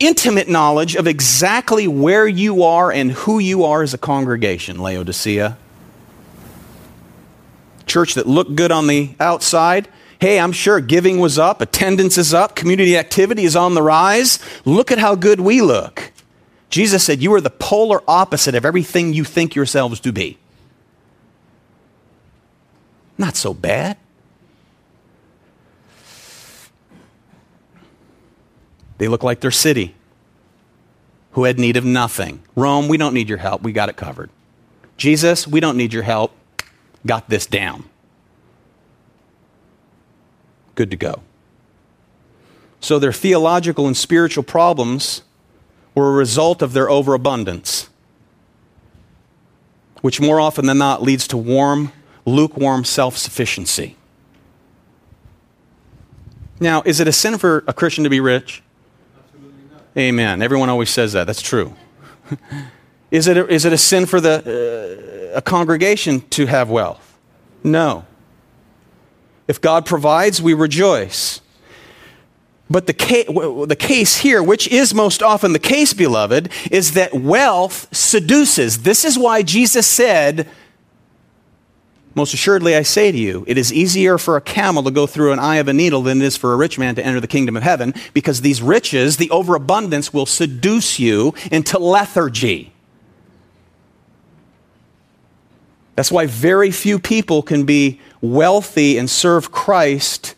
[0.00, 5.56] intimate knowledge of exactly where you are and who you are as a congregation, Laodicea.
[7.88, 9.88] Church that looked good on the outside.
[10.20, 14.38] Hey, I'm sure giving was up, attendance is up, community activity is on the rise.
[14.64, 16.12] Look at how good we look.
[16.70, 20.38] Jesus said, You are the polar opposite of everything you think yourselves to be.
[23.16, 23.96] Not so bad.
[28.98, 29.94] They look like their city,
[31.32, 32.42] who had need of nothing.
[32.56, 33.62] Rome, we don't need your help.
[33.62, 34.30] We got it covered.
[34.96, 36.32] Jesus, we don't need your help.
[37.08, 37.84] Got this down.
[40.74, 41.22] Good to go.
[42.80, 45.22] So their theological and spiritual problems
[45.94, 47.88] were a result of their overabundance,
[50.02, 51.92] which more often than not leads to warm,
[52.26, 53.96] lukewarm self sufficiency.
[56.60, 58.62] Now, is it a sin for a Christian to be rich?
[59.18, 59.82] Absolutely not.
[59.96, 60.42] Amen.
[60.42, 61.26] Everyone always says that.
[61.26, 61.74] That's true.
[63.10, 67.18] is, it a, is it a sin for the, uh, a congregation to have wealth?
[67.64, 68.04] No.
[69.46, 71.40] If God provides, we rejoice.
[72.70, 77.14] But the, ca- the case here, which is most often the case, beloved, is that
[77.14, 78.82] wealth seduces.
[78.82, 80.46] This is why Jesus said,
[82.14, 85.32] most assuredly, I say to you, it is easier for a camel to go through
[85.32, 87.26] an eye of a needle than it is for a rich man to enter the
[87.26, 92.72] kingdom of heaven, because these riches, the overabundance, will seduce you into lethargy.
[95.98, 100.36] That's why very few people can be wealthy and serve Christ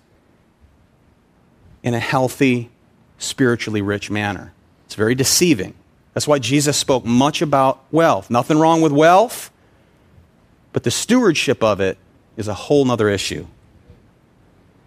[1.82, 2.70] in a healthy,
[3.18, 4.54] spiritually rich manner.
[4.86, 5.74] It's very deceiving.
[6.14, 8.30] That's why Jesus spoke much about wealth.
[8.30, 9.50] Nothing wrong with wealth.
[10.72, 11.98] But the stewardship of it
[12.38, 13.46] is a whole other issue.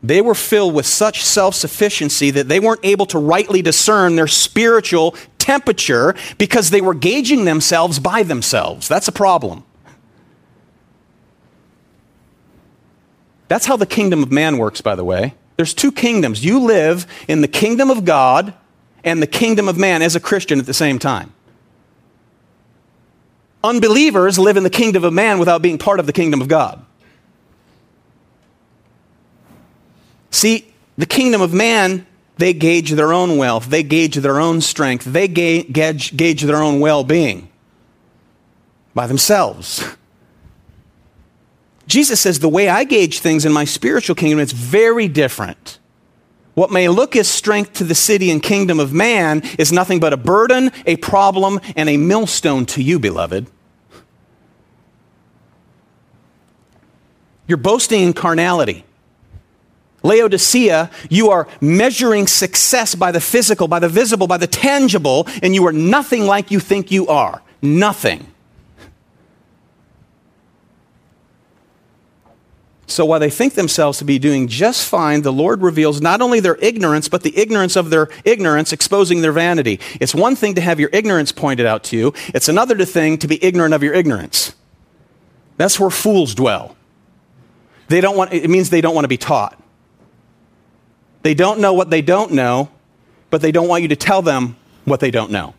[0.02, 4.26] They were filled with such self sufficiency that they weren't able to rightly discern their
[4.26, 8.88] spiritual temperature because they were gauging themselves by themselves.
[8.88, 9.66] That's a problem.
[13.54, 15.36] That's how the kingdom of man works, by the way.
[15.58, 16.44] There's two kingdoms.
[16.44, 18.56] You live in the kingdom of God
[19.04, 21.32] and the kingdom of man as a Christian at the same time.
[23.64, 26.84] unbelievers live in the kingdom of man without being part of the kingdom of God.
[30.32, 35.06] See, the kingdom of man, they gauge their own wealth, they gauge their own strength,
[35.06, 37.50] they gauge, gauge their own well being
[38.96, 39.86] by themselves.
[41.94, 45.78] Jesus says the way I gauge things in my spiritual kingdom is very different.
[46.56, 50.12] What may look as strength to the city and kingdom of man is nothing but
[50.12, 53.46] a burden, a problem, and a millstone to you, beloved.
[57.48, 58.86] You're boasting in carnality.
[60.02, 65.54] Laodicea, you are measuring success by the physical, by the visible, by the tangible, and
[65.54, 67.44] you are nothing like you think you are.
[67.62, 68.33] Nothing.
[72.94, 76.40] So while they think themselves to be doing just fine, the Lord reveals not only
[76.40, 79.80] their ignorance, but the ignorance of their ignorance, exposing their vanity.
[80.00, 83.28] It's one thing to have your ignorance pointed out to you, it's another thing to
[83.28, 84.54] be ignorant of your ignorance.
[85.58, 86.76] That's where fools dwell.
[87.88, 89.60] They don't want, it means they don't want to be taught.
[91.24, 92.70] They don't know what they don't know,
[93.32, 95.56] but they don't want you to tell them what they don't know.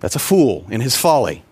[0.00, 1.44] That's a fool in his folly.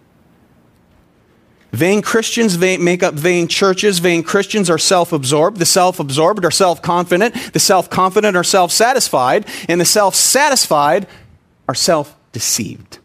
[1.76, 3.98] Vain Christians make up vain churches.
[3.98, 5.58] Vain Christians are self absorbed.
[5.58, 7.34] The self absorbed are self confident.
[7.52, 9.46] The self confident are self satisfied.
[9.68, 11.06] And the self satisfied
[11.68, 12.98] are self deceived.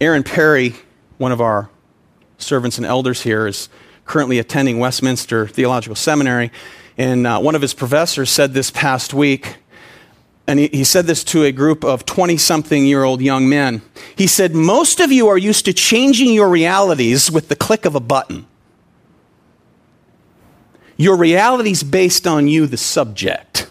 [0.00, 0.74] Aaron Perry,
[1.18, 1.70] one of our
[2.38, 3.68] servants and elders here, is
[4.04, 6.50] currently attending Westminster Theological Seminary.
[6.98, 9.58] And uh, one of his professors said this past week
[10.48, 13.82] and he, he said this to a group of 20 something year old young men.
[14.14, 17.94] He said, Most of you are used to changing your realities with the click of
[17.94, 18.46] a button.
[20.96, 23.68] Your reality's based on you, the subject.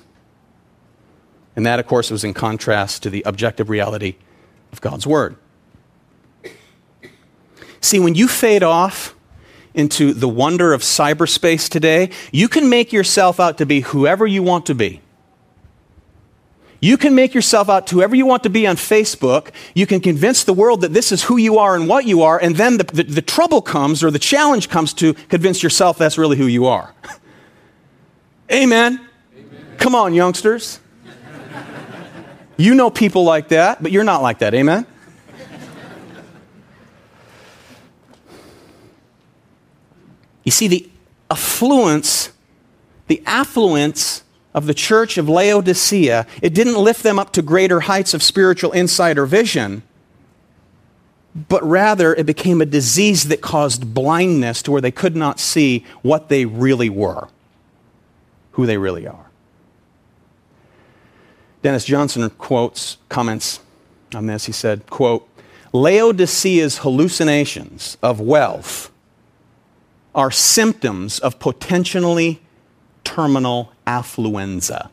[1.56, 4.16] And that, of course, was in contrast to the objective reality
[4.72, 5.38] of God's Word.
[7.80, 9.16] See, when you fade off
[9.74, 14.44] into the wonder of cyberspace today, you can make yourself out to be whoever you
[14.44, 15.02] want to be.
[16.86, 19.50] You can make yourself out to whoever you want to be on Facebook.
[19.74, 22.40] You can convince the world that this is who you are and what you are,
[22.40, 26.20] and then the, the, the trouble comes or the challenge comes to convince yourself that's
[26.20, 26.94] really who you are.
[28.52, 29.02] Amen.
[29.36, 29.78] Amen.
[29.80, 30.80] Come on, youngsters.
[32.56, 34.54] you know people like that, but you're not like that.
[34.54, 34.86] Amen.
[40.44, 40.88] You see, the
[41.32, 42.32] affluence,
[43.08, 44.22] the affluence
[44.56, 48.72] of the church of Laodicea, it didn't lift them up to greater heights of spiritual
[48.72, 49.84] insight or vision,
[51.36, 55.86] but rather it became a disease that caused blindness to where they could not see
[56.04, 57.28] what they really were,
[58.54, 59.26] who they really are.
[61.62, 63.60] Dennis Johnson quotes, comments
[64.14, 64.46] on this.
[64.46, 65.28] He said, quote,
[65.74, 68.90] Laodicea's hallucinations of wealth
[70.14, 72.40] are symptoms of potentially
[73.16, 74.90] terminal affluenza.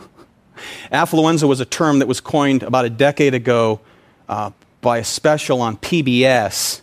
[0.92, 3.80] affluenza was a term that was coined about a decade ago
[4.28, 4.50] uh,
[4.80, 6.80] by a special on PBS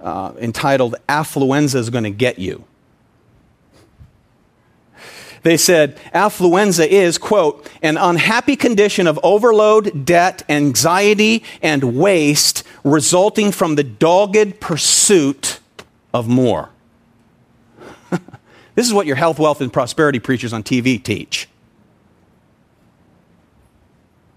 [0.00, 2.64] uh, entitled Affluenza is Going to Get You.
[5.42, 13.52] They said affluenza is, quote, an unhappy condition of overload, debt, anxiety, and waste resulting
[13.52, 15.60] from the dogged pursuit
[16.14, 16.70] of more.
[18.74, 21.48] This is what your health, wealth, and prosperity preachers on TV teach.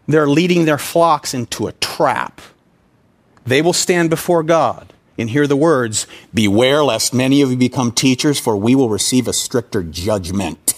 [0.07, 2.41] They're leading their flocks into a trap.
[3.45, 7.91] They will stand before God and hear the words Beware lest many of you become
[7.91, 10.75] teachers, for we will receive a stricter judgment.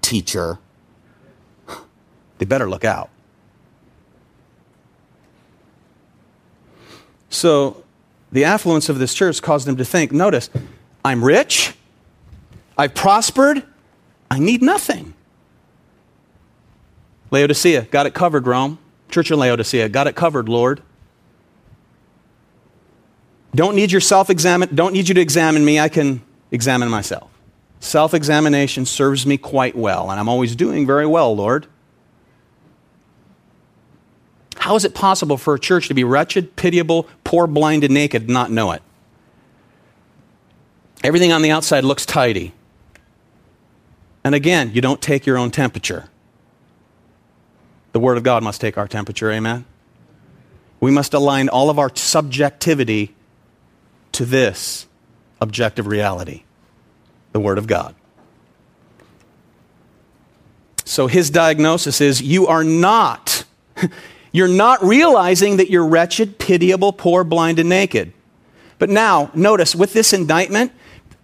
[0.00, 0.58] Teacher.
[2.38, 3.10] They better look out.
[7.30, 7.82] So,
[8.30, 10.50] the affluence of this church caused them to think notice,
[11.04, 11.74] I'm rich,
[12.76, 13.62] I've prospered.
[14.30, 15.14] I need nothing.
[17.30, 18.78] Laodicea, got it covered, Rome.
[19.10, 20.82] Church of Laodicea, got it covered, Lord.
[23.54, 25.78] Don't need your self examine, don't need you to examine me.
[25.78, 27.30] I can examine myself.
[27.80, 31.66] Self examination serves me quite well, and I'm always doing very well, Lord.
[34.56, 38.22] How is it possible for a church to be wretched, pitiable, poor, blind, and naked
[38.22, 38.82] and not know it?
[41.04, 42.52] Everything on the outside looks tidy.
[44.24, 46.08] And again, you don't take your own temperature.
[47.92, 49.66] The Word of God must take our temperature, amen?
[50.80, 53.14] We must align all of our subjectivity
[54.12, 54.86] to this
[55.40, 56.42] objective reality
[57.32, 57.94] the Word of God.
[60.84, 63.44] So his diagnosis is you are not
[64.34, 68.12] You're not realizing that you're wretched, pitiable, poor, blind, and naked.
[68.80, 70.72] But now, notice with this indictment,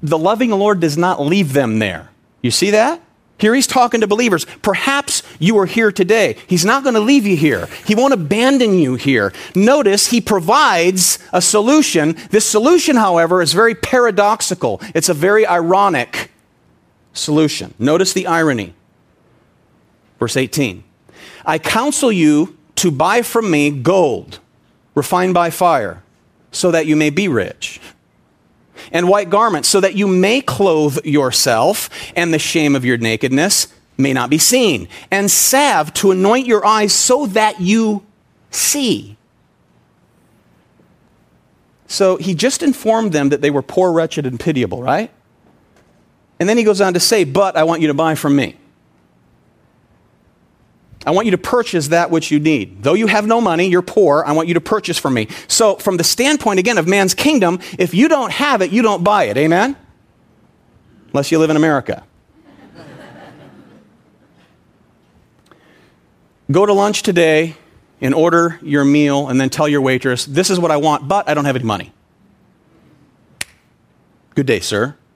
[0.00, 2.10] the loving Lord does not leave them there.
[2.42, 3.00] You see that?
[3.38, 4.44] Here he's talking to believers.
[4.60, 6.36] Perhaps you are here today.
[6.46, 7.68] He's not going to leave you here.
[7.86, 9.32] He won't abandon you here.
[9.54, 12.16] Notice he provides a solution.
[12.30, 14.80] This solution, however, is very paradoxical.
[14.94, 16.30] It's a very ironic
[17.14, 17.72] solution.
[17.78, 18.74] Notice the irony.
[20.18, 20.84] Verse 18
[21.46, 24.38] I counsel you to buy from me gold
[24.94, 26.02] refined by fire,
[26.52, 27.80] so that you may be rich,
[28.92, 33.68] and white garments, so that you may clothe yourself, and the shame of your nakedness
[33.96, 38.04] may not be seen, and salve to anoint your eyes, so that you
[38.50, 39.16] see.
[41.86, 45.10] So he just informed them that they were poor, wretched, and pitiable, right?
[46.38, 48.56] And then he goes on to say, But I want you to buy from me.
[51.06, 52.82] I want you to purchase that which you need.
[52.82, 55.28] Though you have no money, you're poor, I want you to purchase from me.
[55.48, 59.02] So, from the standpoint, again, of man's kingdom, if you don't have it, you don't
[59.02, 59.38] buy it.
[59.38, 59.76] Amen?
[61.12, 62.04] Unless you live in America.
[66.50, 67.56] Go to lunch today
[68.02, 71.28] and order your meal and then tell your waitress, This is what I want, but
[71.28, 71.92] I don't have any money.
[74.34, 74.96] Good day, sir.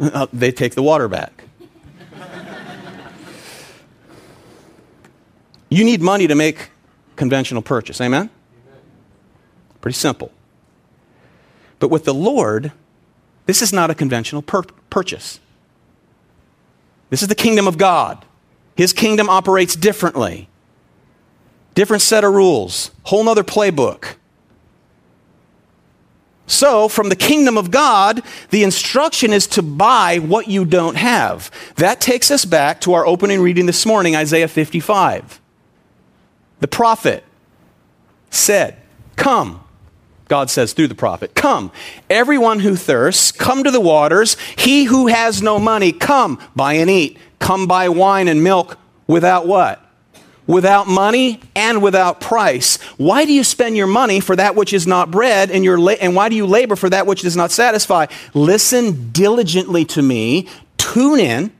[0.00, 1.44] Uh, they take the water back.
[5.72, 6.68] You need money to make
[7.16, 7.98] conventional purchase.
[7.98, 8.28] Amen?
[9.80, 10.30] Pretty simple.
[11.78, 12.72] But with the Lord,
[13.46, 15.40] this is not a conventional pur- purchase.
[17.08, 18.22] This is the kingdom of God.
[18.76, 20.50] His kingdom operates differently.
[21.74, 24.16] Different set of rules, whole nother playbook.
[26.46, 28.20] So, from the kingdom of God,
[28.50, 31.50] the instruction is to buy what you don't have.
[31.76, 35.40] That takes us back to our opening reading this morning, Isaiah 55
[36.62, 37.24] the prophet
[38.30, 38.76] said,
[39.16, 39.62] Come.
[40.28, 41.70] God says through the prophet, Come,
[42.08, 44.38] everyone who thirsts, come to the waters.
[44.56, 47.18] He who has no money, come, buy and eat.
[47.38, 49.84] Come buy wine and milk without what?
[50.46, 52.80] Without money and without price.
[52.96, 55.92] Why do you spend your money for that which is not bread, and, your la-
[56.00, 58.06] and why do you labor for that which does not satisfy?
[58.32, 60.48] Listen diligently to me,
[60.78, 61.52] tune in,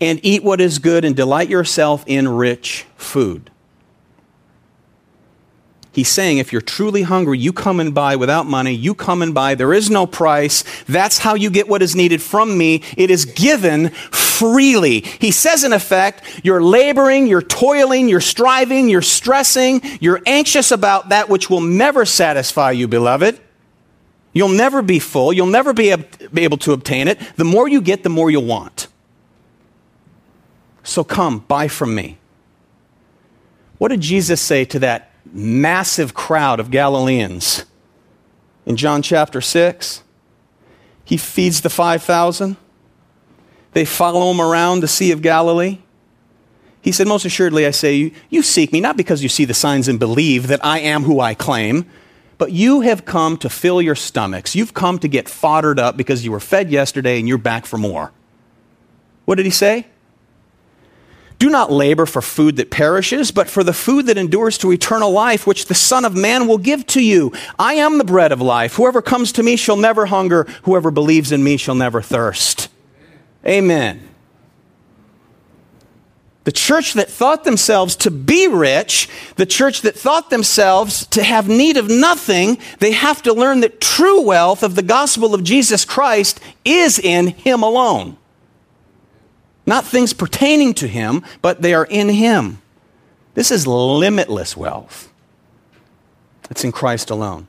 [0.00, 3.50] and eat what is good, and delight yourself in rich food.
[5.94, 9.32] He's saying if you're truly hungry, you come and buy without money, you come and
[9.32, 9.54] buy.
[9.54, 10.64] There is no price.
[10.86, 12.82] That's how you get what is needed from me.
[12.96, 15.00] It is given freely.
[15.00, 21.10] He says, in effect, you're laboring, you're toiling, you're striving, you're stressing, you're anxious about
[21.10, 23.40] that which will never satisfy you, beloved.
[24.32, 25.32] You'll never be full.
[25.32, 27.20] You'll never be able to obtain it.
[27.36, 28.88] The more you get, the more you'll want.
[30.82, 32.18] So come, buy from me.
[33.78, 37.64] What did Jesus say to that massive crowd of Galileans.
[38.64, 40.02] In John chapter 6,
[41.04, 42.56] he feeds the 5,000.
[43.72, 45.78] They follow him around the Sea of Galilee.
[46.80, 49.54] He said, Most assuredly, I say, you, you seek me not because you see the
[49.54, 51.86] signs and believe that I am who I claim,
[52.38, 54.54] but you have come to fill your stomachs.
[54.54, 57.78] You've come to get foddered up because you were fed yesterday and you're back for
[57.78, 58.12] more.
[59.24, 59.86] What did he say?
[61.44, 65.10] Do not labor for food that perishes, but for the food that endures to eternal
[65.10, 67.34] life, which the Son of Man will give to you.
[67.58, 68.76] I am the bread of life.
[68.76, 70.44] Whoever comes to me shall never hunger.
[70.62, 72.70] Whoever believes in me shall never thirst.
[73.46, 74.08] Amen.
[76.44, 81.46] The church that thought themselves to be rich, the church that thought themselves to have
[81.46, 85.84] need of nothing, they have to learn that true wealth of the gospel of Jesus
[85.84, 88.16] Christ is in Him alone.
[89.66, 92.60] Not things pertaining to him, but they are in him.
[93.34, 95.12] This is limitless wealth.
[96.50, 97.48] It's in Christ alone.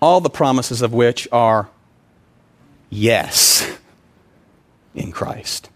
[0.00, 1.68] All the promises of which are
[2.90, 3.78] yes
[4.94, 5.70] in Christ.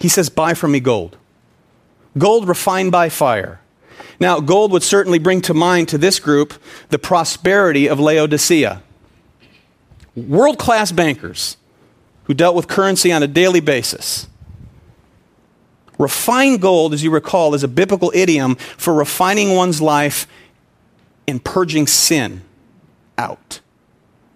[0.00, 1.16] He says, Buy from me gold.
[2.18, 3.60] Gold refined by fire.
[4.20, 6.54] Now, gold would certainly bring to mind to this group
[6.90, 8.82] the prosperity of Laodicea
[10.16, 11.56] world class bankers
[12.24, 14.28] who dealt with currency on a daily basis.
[15.98, 20.26] Refined gold, as you recall, is a biblical idiom for refining one's life
[21.28, 22.42] and purging sin
[23.16, 23.60] out.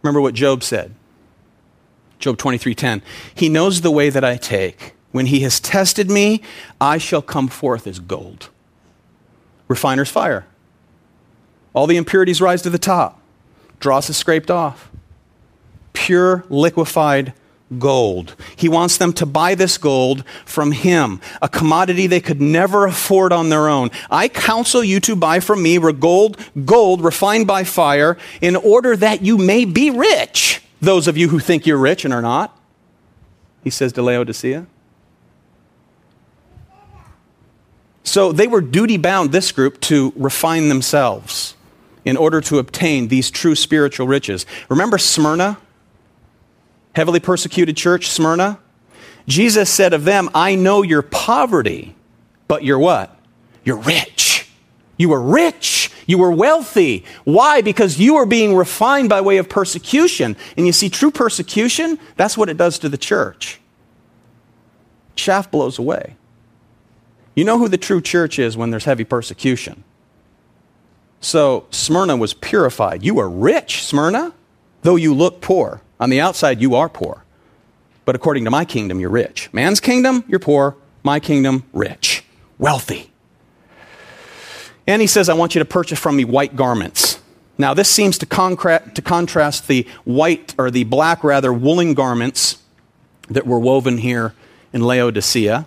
[0.02, 0.94] Remember what Job said.
[2.18, 3.02] Job 23:10.
[3.34, 4.94] He knows the way that I take.
[5.10, 6.42] When he has tested me,
[6.80, 8.50] I shall come forth as gold.
[9.66, 10.46] Refiner's fire.
[11.72, 13.20] All the impurities rise to the top.
[13.80, 14.90] Dross is scraped off
[15.92, 17.32] pure liquefied
[17.78, 18.34] gold.
[18.56, 23.32] He wants them to buy this gold from him, a commodity they could never afford
[23.32, 23.90] on their own.
[24.10, 29.22] I counsel you to buy from me gold, gold refined by fire, in order that
[29.22, 30.62] you may be rich.
[30.80, 32.58] Those of you who think you're rich and are not,
[33.64, 34.66] he says to Laodicea.
[38.04, 41.54] So they were duty bound, this group, to refine themselves
[42.06, 44.46] in order to obtain these true spiritual riches.
[44.70, 45.58] Remember Smyrna?
[46.98, 48.58] Heavily persecuted church, Smyrna?
[49.28, 51.94] Jesus said of them, I know your poverty,
[52.48, 53.16] but you're what?
[53.62, 54.50] You're rich.
[54.96, 55.92] You were rich.
[56.08, 57.04] You were wealthy.
[57.22, 57.60] Why?
[57.60, 60.36] Because you are being refined by way of persecution.
[60.56, 63.60] And you see, true persecution, that's what it does to the church.
[65.14, 66.16] Chaff blows away.
[67.36, 69.84] You know who the true church is when there's heavy persecution.
[71.20, 73.04] So Smyrna was purified.
[73.04, 74.32] You are rich, Smyrna,
[74.82, 75.80] though you look poor.
[76.00, 77.24] On the outside, you are poor.
[78.04, 79.50] But according to my kingdom, you're rich.
[79.52, 80.76] Man's kingdom, you're poor.
[81.02, 82.24] My kingdom, rich,
[82.58, 83.10] wealthy.
[84.86, 87.20] And he says, I want you to purchase from me white garments.
[87.58, 92.62] Now, this seems to, to contrast the white, or the black rather, woolen garments
[93.28, 94.32] that were woven here
[94.72, 95.66] in Laodicea.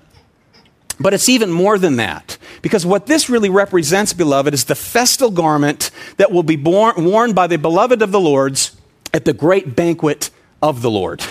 [0.99, 2.37] But it's even more than that.
[2.61, 7.33] Because what this really represents, beloved, is the festal garment that will be born, worn
[7.33, 8.75] by the beloved of the Lord's
[9.13, 10.29] at the great banquet
[10.61, 11.23] of the Lord.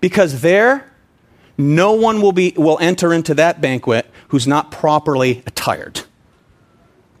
[0.00, 0.90] Because there,
[1.58, 6.02] no one will, be, will enter into that banquet who's not properly attired,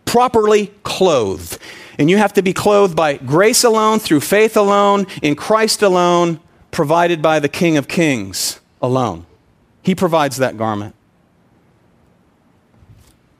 [0.04, 1.58] properly clothed.
[1.98, 6.40] And you have to be clothed by grace alone, through faith alone, in Christ alone,
[6.70, 9.26] provided by the King of Kings alone.
[9.82, 10.94] He provides that garment.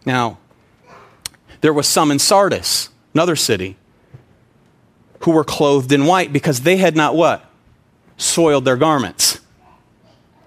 [0.05, 0.39] Now,
[1.61, 3.77] there was some in Sardis, another city,
[5.21, 7.45] who were clothed in white because they had not what?
[8.17, 9.41] Soiled their garments.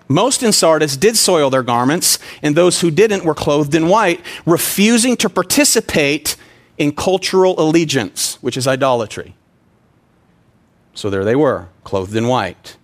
[0.07, 4.21] Most in Sardis did soil their garments, and those who didn't were clothed in white,
[4.45, 6.35] refusing to participate
[6.77, 9.35] in cultural allegiance, which is idolatry.
[10.93, 12.77] So there they were, clothed in white.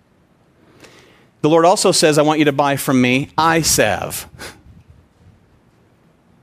[1.42, 3.30] The Lord also says, I want you to buy from me
[3.62, 4.28] salve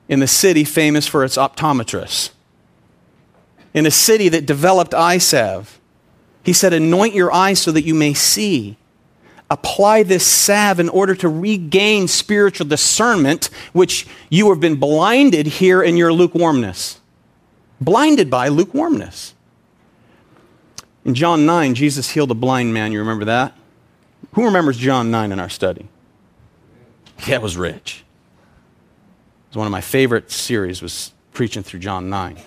[0.08, 2.32] in the city famous for its optometrists.
[3.74, 5.80] In a city that developed salve,
[6.44, 8.78] he said, Anoint your eyes so that you may see.
[9.50, 15.82] Apply this salve in order to regain spiritual discernment, which you have been blinded here
[15.82, 17.00] in your lukewarmness.
[17.80, 19.34] Blinded by lukewarmness.
[21.06, 22.92] In John 9, Jesus healed a blind man.
[22.92, 23.54] You remember that?
[24.34, 25.88] Who remembers John 9 in our study?
[27.28, 28.04] That was rich.
[29.46, 32.38] It was one of my favorite series was preaching through John 9.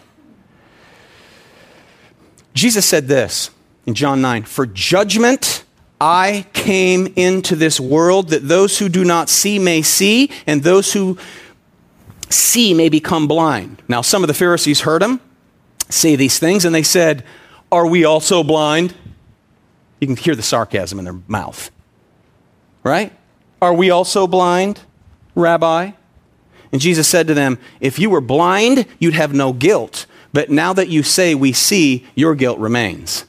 [2.54, 3.50] Jesus said this
[3.86, 5.64] in John 9, "For judgment
[6.00, 10.92] I came into this world that those who do not see may see and those
[10.92, 11.18] who
[12.28, 15.20] see may become blind." Now some of the Pharisees heard him
[15.88, 17.24] say these things and they said,
[17.70, 18.94] "Are we also blind?"
[20.00, 21.70] You can hear the sarcasm in their mouth.
[22.82, 23.12] Right?
[23.60, 24.80] Are we also blind,
[25.34, 25.92] Rabbi?
[26.72, 30.06] And Jesus said to them, If you were blind, you'd have no guilt.
[30.32, 33.24] But now that you say we see, your guilt remains.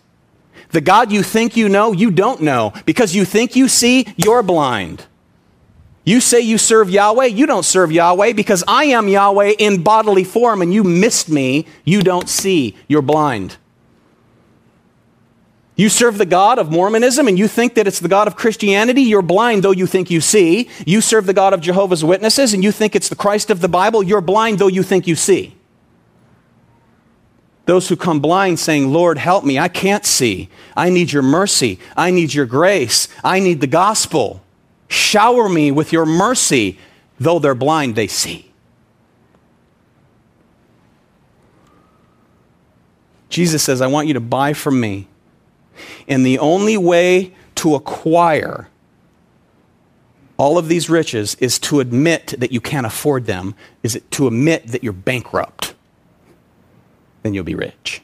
[0.70, 2.74] The God you think you know, you don't know.
[2.86, 5.06] Because you think you see, you're blind.
[6.04, 10.24] You say you serve Yahweh, you don't serve Yahweh because I am Yahweh in bodily
[10.24, 13.58] form and you missed me, you don't see, you're blind.
[15.76, 19.04] You serve the God of Mormonism and you think that it's the God of Christianity,
[19.04, 20.70] you're blind though you think you see.
[20.88, 23.70] You serve the God of Jehovah's Witnesses and you think it's the Christ of the
[23.70, 25.56] Bible, you're blind though you think you see.
[27.66, 30.50] Those who come blind saying, Lord, help me, I can't see.
[30.76, 31.80] I need your mercy.
[31.96, 33.08] I need your grace.
[33.24, 34.42] I need the gospel.
[34.88, 36.80] Shower me with your mercy.
[37.20, 38.52] Though they're blind, they see.
[43.30, 45.08] Jesus says, I want you to buy from me
[46.08, 48.68] and the only way to acquire
[50.38, 53.54] all of these riches is to admit that you can't afford them,
[53.84, 55.76] is it to admit that you're bankrupt.
[57.24, 58.02] Then you'll be rich.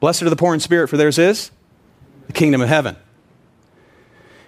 [0.00, 1.50] Blessed are the poor in spirit, for theirs is
[2.26, 2.96] the kingdom of heaven.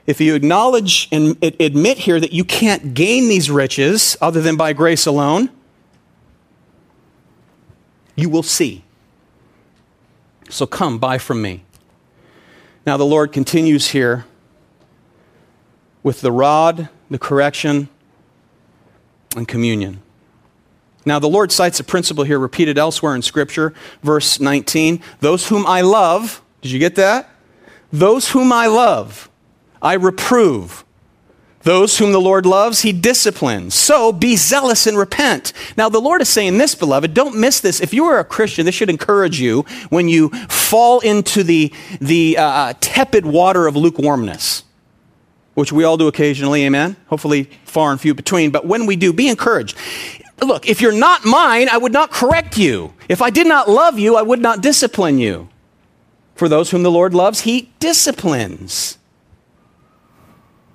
[0.06, 4.72] If you acknowledge and admit here that you can't gain these riches other than by
[4.72, 5.50] grace alone,
[8.14, 8.84] you will see.
[10.48, 11.64] So come, buy from me.
[12.86, 14.26] Now, the Lord continues here
[16.04, 17.88] with the rod, the correction,
[19.36, 20.00] and communion.
[21.06, 25.00] Now, the Lord cites a principle here repeated elsewhere in Scripture, verse 19.
[25.20, 27.30] Those whom I love, did you get that?
[27.92, 29.30] Those whom I love,
[29.80, 30.84] I reprove.
[31.62, 33.74] Those whom the Lord loves, he disciplines.
[33.74, 35.52] So be zealous and repent.
[35.76, 37.80] Now, the Lord is saying this, beloved, don't miss this.
[37.80, 42.36] If you are a Christian, this should encourage you when you fall into the, the
[42.38, 44.64] uh, tepid water of lukewarmness,
[45.54, 46.96] which we all do occasionally, amen?
[47.08, 48.50] Hopefully, far and few between.
[48.50, 49.76] But when we do, be encouraged.
[50.42, 52.92] Look, if you're not mine, I would not correct you.
[53.08, 55.48] If I did not love you, I would not discipline you.
[56.34, 58.98] For those whom the Lord loves, he disciplines.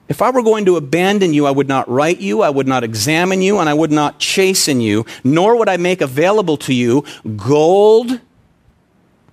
[0.09, 2.84] If I were going to abandon you, I would not write you, I would not
[2.84, 7.05] examine you, and I would not chasten you, nor would I make available to you
[7.38, 8.20] gold,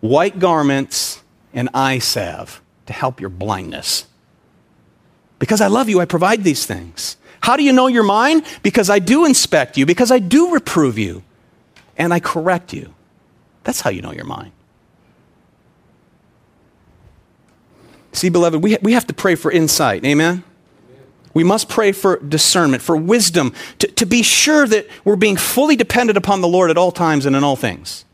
[0.00, 1.22] white garments,
[1.52, 4.06] and eye salve to help your blindness.
[5.38, 7.16] Because I love you, I provide these things.
[7.40, 8.42] How do you know you're mine?
[8.62, 11.22] Because I do inspect you, because I do reprove you,
[11.96, 12.94] and I correct you.
[13.64, 14.52] That's how you know you're mine.
[18.12, 20.04] See, beloved, we, we have to pray for insight.
[20.04, 20.42] Amen?
[21.34, 25.76] We must pray for discernment, for wisdom, to, to be sure that we're being fully
[25.76, 28.04] dependent upon the Lord at all times and in all things.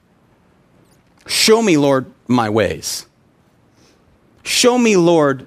[1.26, 3.06] Show me, Lord, my ways.
[4.42, 5.46] Show me, Lord,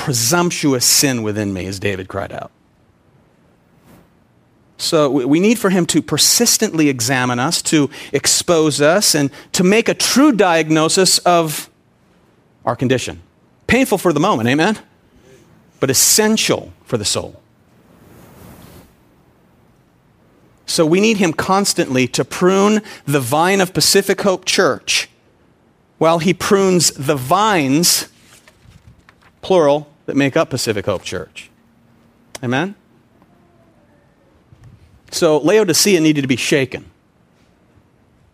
[0.00, 2.50] presumptuous sin within me, as David cried out.
[4.78, 9.88] So we need for him to persistently examine us, to expose us, and to make
[9.90, 11.68] a true diagnosis of
[12.64, 13.20] our condition.
[13.66, 14.78] Painful for the moment, amen?
[15.80, 17.40] but essential for the soul.
[20.66, 25.08] So we need him constantly to prune the vine of Pacific Hope Church
[25.98, 28.08] while he prunes the vines,
[29.42, 31.50] plural, that make up Pacific Hope Church.
[32.42, 32.74] Amen?
[35.12, 36.90] So Laodicea needed to be shaken.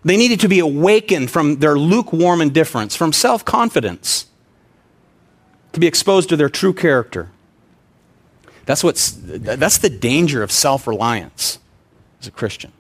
[0.03, 4.25] They needed to be awakened from their lukewarm indifference, from self confidence,
[5.75, 7.29] to be exposed to their true character.
[8.65, 11.59] That's, what's, that's the danger of self reliance
[12.23, 12.73] as a Christian.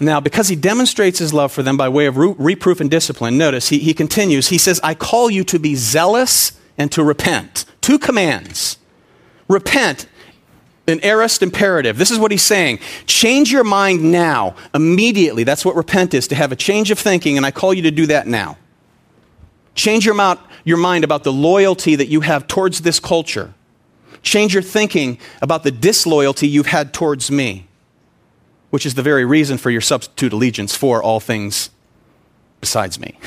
[0.00, 3.36] Now, because he demonstrates his love for them by way of re- reproof and discipline,
[3.36, 4.48] notice he, he continues.
[4.48, 7.64] He says, I call you to be zealous and to repent.
[7.80, 8.78] Two commands.
[9.48, 10.06] Repent,
[10.86, 11.98] an aorist imperative.
[11.98, 12.78] This is what he's saying.
[13.06, 15.44] Change your mind now, immediately.
[15.44, 17.90] That's what repent is, to have a change of thinking, and I call you to
[17.90, 18.56] do that now.
[19.74, 23.54] Change your, mouth, your mind about the loyalty that you have towards this culture.
[24.22, 27.67] Change your thinking about the disloyalty you've had towards me,
[28.70, 31.70] which is the very reason for your substitute allegiance for all things
[32.60, 33.18] besides me.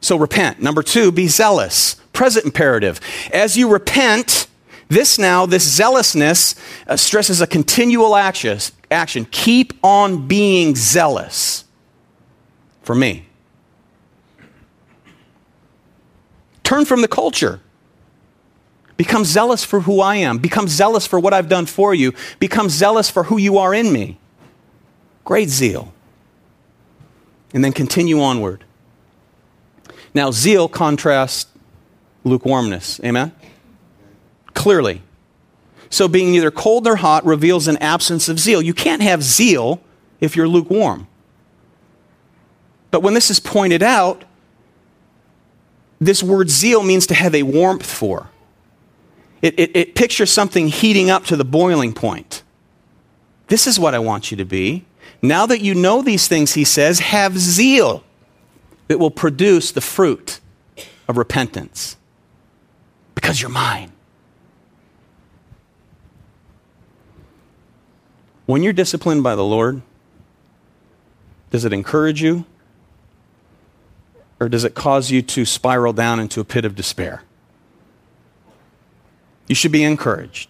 [0.00, 0.60] So repent.
[0.60, 1.96] Number two, be zealous.
[2.12, 3.00] Present imperative.
[3.32, 4.48] As you repent,
[4.88, 6.54] this now, this zealousness
[6.88, 8.58] uh, stresses a continual action,
[8.90, 9.26] action.
[9.30, 11.64] Keep on being zealous
[12.82, 13.26] for me.
[16.64, 17.60] Turn from the culture.
[19.00, 20.36] Become zealous for who I am.
[20.36, 22.12] Become zealous for what I've done for you.
[22.38, 24.18] Become zealous for who you are in me.
[25.24, 25.94] Great zeal.
[27.54, 28.62] And then continue onward.
[30.12, 31.46] Now, zeal contrasts
[32.24, 33.00] lukewarmness.
[33.02, 33.32] Amen?
[34.52, 35.00] Clearly.
[35.88, 38.60] So, being neither cold nor hot reveals an absence of zeal.
[38.60, 39.80] You can't have zeal
[40.20, 41.06] if you're lukewarm.
[42.90, 44.26] But when this is pointed out,
[45.98, 48.28] this word zeal means to have a warmth for.
[49.42, 52.42] It, it, it, pictures something heating up to the boiling point.
[53.48, 54.84] This is what I want you to be.
[55.22, 58.04] Now that you know these things, he says, have zeal
[58.88, 60.40] that will produce the fruit
[61.08, 61.96] of repentance
[63.14, 63.92] because you're mine.
[68.46, 69.80] When you're disciplined by the Lord,
[71.50, 72.44] does it encourage you?
[74.40, 77.22] or does it cause you to spiral down into a pit of despair?
[79.50, 80.48] You should be encouraged.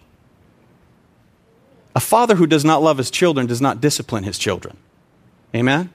[1.95, 4.77] A father who does not love his children does not discipline his children.
[5.55, 5.89] Amen?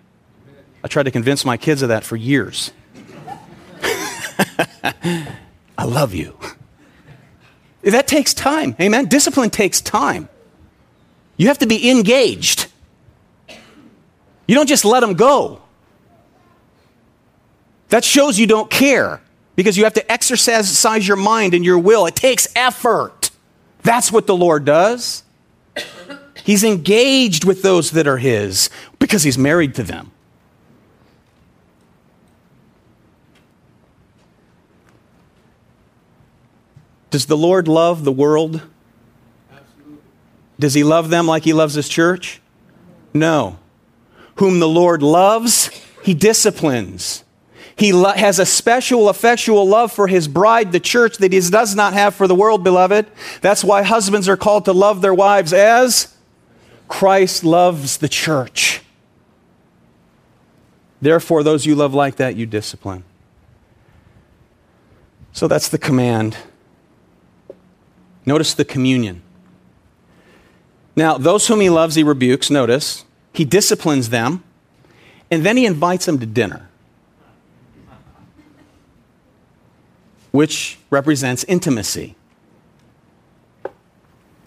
[0.83, 2.73] I tried to convince my kids of that for years.
[4.83, 6.37] I love you.
[7.83, 8.75] That takes time.
[8.81, 9.05] Amen?
[9.05, 10.29] Discipline takes time.
[11.37, 12.67] You have to be engaged.
[14.49, 15.63] You don't just let them go.
[17.91, 19.21] That shows you don't care
[19.57, 22.07] because you have to exercise your mind and your will.
[22.07, 23.31] It takes effort.
[23.83, 25.25] That's what the Lord does.
[26.45, 30.13] He's engaged with those that are His because He's married to them.
[37.11, 38.63] Does the Lord love the world?
[39.51, 39.99] Absolutely.
[40.59, 42.41] Does He love them like He loves His church?
[43.15, 43.59] No.
[44.37, 45.69] Whom the Lord loves,
[46.03, 47.25] He disciplines.
[47.77, 51.74] He lo- has a special, effectual love for his bride, the church, that he does
[51.74, 53.07] not have for the world, beloved.
[53.43, 56.14] That's why husbands are called to love their wives as
[56.89, 58.81] Christ loves the church.
[61.03, 63.05] Therefore, those you love like that, you discipline.
[65.33, 66.37] So that's the command.
[68.24, 69.22] Notice the communion.
[70.97, 72.51] Now, those whom he loves, he rebukes.
[72.51, 73.05] Notice,
[73.35, 74.43] he disciplines them,
[75.31, 76.70] and then he invites them to dinner,
[80.37, 82.14] which represents intimacy.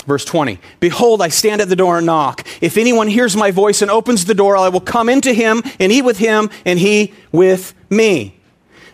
[0.06, 2.48] Verse 20 Behold, I stand at the door and knock.
[2.62, 5.92] If anyone hears my voice and opens the door, I will come into him and
[5.92, 8.36] eat with him, and he with me.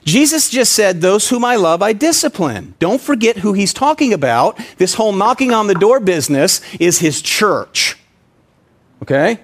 [0.06, 2.76] Jesus just said, Those whom I love, I discipline.
[2.80, 4.58] Don't forget who he's talking about.
[4.78, 7.98] This whole knocking on the door business is his church.
[9.02, 9.40] Okay?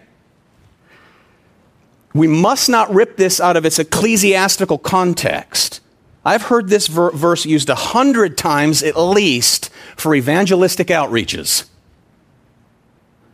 [2.13, 5.81] We must not rip this out of its ecclesiastical context.
[6.23, 11.65] I've heard this ver- verse used a hundred times at least for evangelistic outreaches.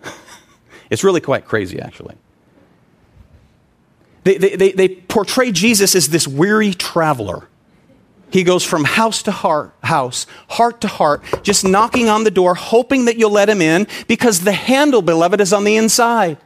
[0.90, 2.16] it's really quite crazy, actually.
[4.24, 7.48] They, they, they, they portray Jesus as this weary traveler.
[8.30, 12.54] He goes from house to heart, house, heart to heart, just knocking on the door,
[12.56, 16.38] hoping that you'll let him in because the handle, beloved, is on the inside.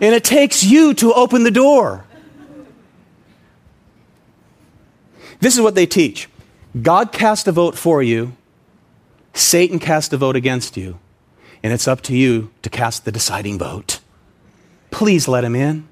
[0.00, 2.03] and it takes you to open the door.
[5.44, 6.30] This is what they teach
[6.80, 8.34] God cast a vote for you,
[9.34, 10.98] Satan cast a vote against you,
[11.62, 14.00] and it's up to you to cast the deciding vote.
[14.90, 15.86] Please let him in.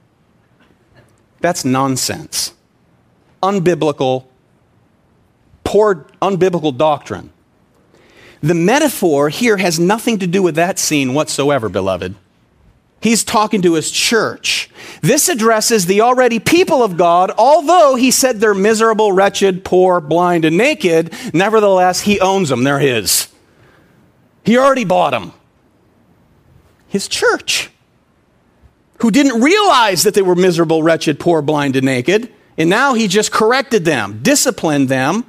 [1.41, 2.55] That's nonsense.
[3.43, 4.25] Unbiblical,
[5.65, 7.31] poor, unbiblical doctrine.
[8.41, 12.15] The metaphor here has nothing to do with that scene whatsoever, beloved.
[13.03, 14.71] He's talking to his church.
[15.01, 20.45] This addresses the already people of God, although he said they're miserable, wretched, poor, blind,
[20.45, 21.13] and naked.
[21.35, 22.63] Nevertheless, he owns them.
[22.63, 23.27] They're his.
[24.45, 25.33] He already bought them.
[26.87, 27.71] His church
[29.01, 32.33] who didn't realize that they were miserable, wretched, poor, blind, and naked.
[32.57, 35.25] And now he just corrected them, disciplined them,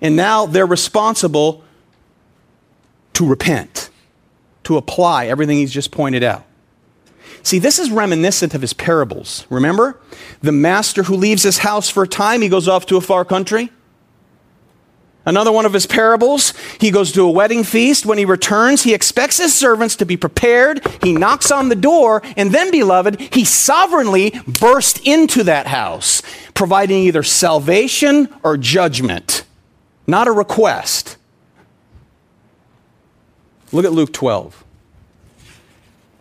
[0.00, 1.62] and now they're responsible
[3.12, 3.90] to repent,
[4.64, 6.44] to apply everything he's just pointed out.
[7.46, 9.46] See, this is reminiscent of his parables.
[9.50, 10.00] Remember?
[10.40, 13.24] The master who leaves his house for a time, he goes off to a far
[13.24, 13.70] country.
[15.24, 18.04] Another one of his parables, he goes to a wedding feast.
[18.04, 20.84] When he returns, he expects his servants to be prepared.
[21.04, 26.22] He knocks on the door, and then, beloved, he sovereignly bursts into that house,
[26.54, 29.44] providing either salvation or judgment,
[30.08, 31.16] not a request.
[33.70, 34.64] Look at Luke 12,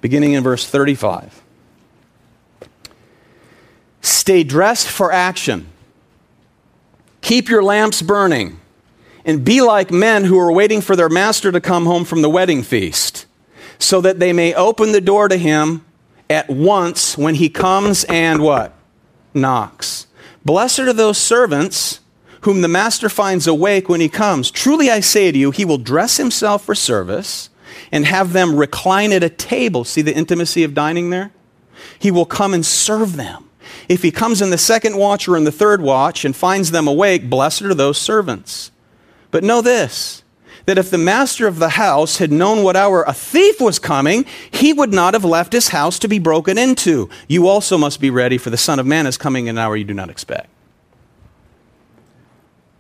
[0.06, 1.42] beginning in verse 35.
[4.02, 5.66] Stay dressed for action.
[7.22, 8.60] Keep your lamps burning
[9.26, 12.30] and be like men who are waiting for their master to come home from the
[12.30, 13.26] wedding feast,
[13.80, 15.84] so that they may open the door to him
[16.30, 18.76] at once when he comes and what?
[19.34, 20.06] Knocks.
[20.46, 22.00] Blessed are those servants
[22.42, 24.52] whom the master finds awake when he comes.
[24.52, 27.50] Truly I say to you, he will dress himself for service
[27.92, 29.84] and have them recline at a table.
[29.84, 31.32] See the intimacy of dining there?
[32.00, 33.50] He will come and serve them.
[33.90, 36.88] If he comes in the second watch or in the third watch and finds them
[36.88, 38.72] awake, blessed are those servants.
[39.32, 40.24] But know this
[40.66, 44.26] that if the master of the house had known what hour a thief was coming,
[44.50, 47.10] he would not have left his house to be broken into.
[47.28, 49.76] You also must be ready, for the Son of Man is coming in an hour
[49.76, 50.50] you do not expect.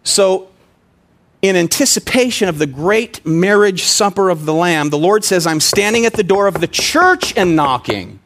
[0.03, 0.49] So,
[1.47, 6.05] in anticipation of the great marriage supper of the Lamb, the Lord says, I'm standing
[6.05, 8.19] at the door of the church and knocking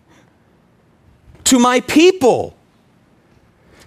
[1.46, 2.56] to my people.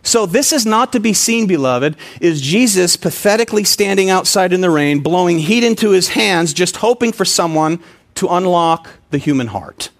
[0.04, 4.70] So, this is not to be seen, beloved, is Jesus pathetically standing outside in the
[4.70, 7.80] rain, blowing heat into his hands, just hoping for someone
[8.16, 9.90] to unlock the human heart.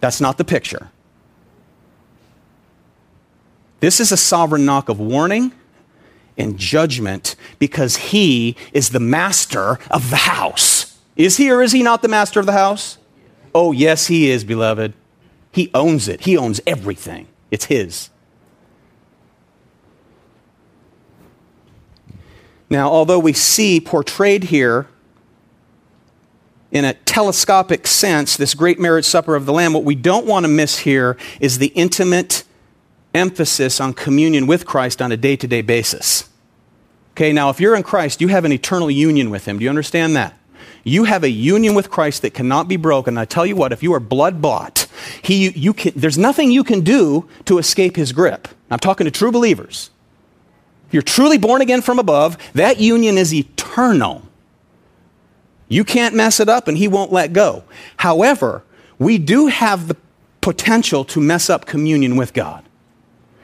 [0.00, 0.90] That's not the picture.
[3.80, 5.52] This is a sovereign knock of warning
[6.36, 10.98] and judgment because he is the master of the house.
[11.16, 12.98] Is he or is he not the master of the house?
[13.54, 14.92] Oh, yes, he is, beloved.
[15.50, 17.28] He owns it, he owns everything.
[17.50, 18.10] It's his.
[22.68, 24.88] Now, although we see portrayed here
[26.72, 30.44] in a telescopic sense this great marriage supper of the Lamb, what we don't want
[30.44, 32.44] to miss here is the intimate
[33.16, 36.28] emphasis on communion with Christ on a day to day basis.
[37.12, 39.58] Okay, now if you're in Christ, you have an eternal union with Him.
[39.58, 40.38] Do you understand that?
[40.84, 43.18] You have a union with Christ that cannot be broken.
[43.18, 44.86] I tell you what, if you are blood bought,
[45.22, 48.46] He, you can, there's nothing you can do to escape his grip.
[48.70, 49.90] I'm talking to true believers.
[50.86, 54.22] If you're truly born again from above, that union is eternal.
[55.68, 57.64] You can't mess it up and he won't let go.
[57.96, 58.62] However,
[58.98, 59.96] we do have the
[60.40, 62.65] potential to mess up communion with God.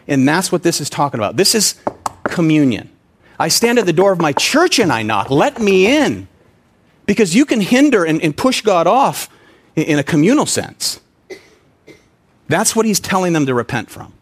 [0.09, 1.37] And that's what this is talking about.
[1.37, 1.77] This is
[2.25, 2.91] communion.
[3.39, 5.31] I stand at the door of my church and I knock.
[5.31, 6.29] Let me in.
[7.07, 9.29] Because you can hinder and, and push God off
[9.75, 11.01] in, in a communal sense.
[12.49, 14.13] That's what he's telling them to repent from.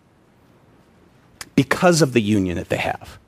[1.55, 3.19] Because of the union that they have.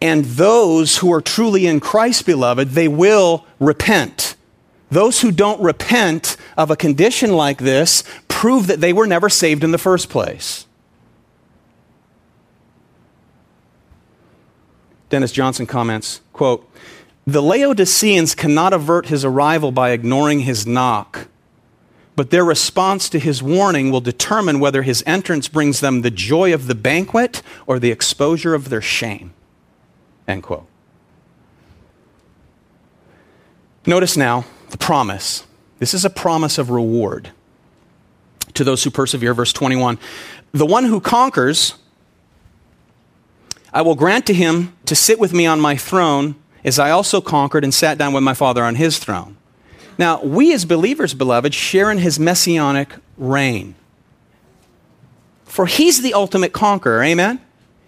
[0.00, 4.36] And those who are truly in Christ, beloved, they will repent.
[4.90, 9.64] Those who don't repent of a condition like this prove that they were never saved
[9.64, 10.66] in the first place.
[15.10, 16.68] Dennis Johnson comments, quote,
[17.26, 21.28] "The Laodiceans cannot avert his arrival by ignoring his knock,
[22.16, 26.52] but their response to his warning will determine whether his entrance brings them the joy
[26.52, 29.32] of the banquet or the exposure of their shame."
[30.26, 30.66] End quote.
[33.86, 35.44] Notice now the promise.
[35.78, 37.30] This is a promise of reward
[38.52, 39.32] to those who persevere.
[39.32, 39.98] Verse 21
[40.52, 41.74] The one who conquers,
[43.72, 47.20] I will grant to him to sit with me on my throne, as I also
[47.20, 49.36] conquered and sat down with my Father on his throne.
[49.98, 53.74] Now, we as believers, beloved, share in his messianic reign.
[55.44, 57.40] For he's the ultimate conqueror, amen?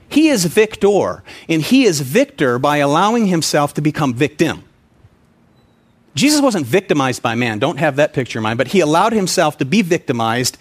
[0.09, 4.65] He is victor, and he is victor by allowing himself to become victim.
[6.17, 9.57] Jesus wasn't victimized by man, don't have that picture in mind, but he allowed himself
[9.59, 10.59] to be victimized,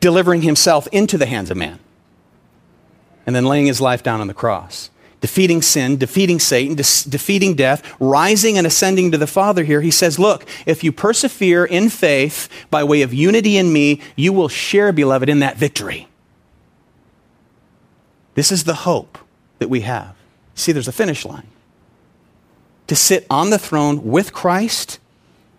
[0.00, 1.78] delivering himself into the hands of man,
[3.26, 4.90] and then laying his life down on the cross.
[5.20, 9.90] Defeating sin, defeating Satan, de- defeating death, rising and ascending to the Father here, he
[9.90, 14.48] says, Look, if you persevere in faith by way of unity in me, you will
[14.48, 16.06] share, beloved, in that victory.
[18.34, 19.18] This is the hope
[19.58, 20.14] that we have.
[20.54, 21.48] See, there's a finish line.
[22.86, 25.00] To sit on the throne with Christ,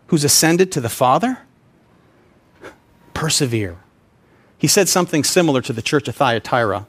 [0.08, 1.40] who's ascended to the Father,
[3.14, 3.78] persevere.
[4.58, 6.86] He said something similar to the church of Thyatira.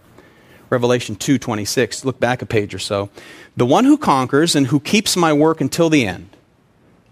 [0.70, 2.04] Revelation 2:26.
[2.04, 3.10] Look back a page or so.
[3.56, 6.30] The one who conquers and who keeps my work until the end,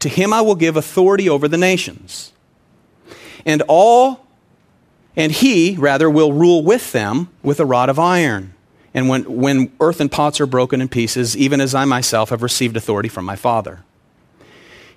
[0.00, 2.32] to him I will give authority over the nations.
[3.44, 4.26] And all
[5.16, 8.52] and he rather will rule with them with a rod of iron.
[8.92, 12.76] And when, when earthen pots are broken in pieces, even as I myself have received
[12.76, 13.82] authority from my Father.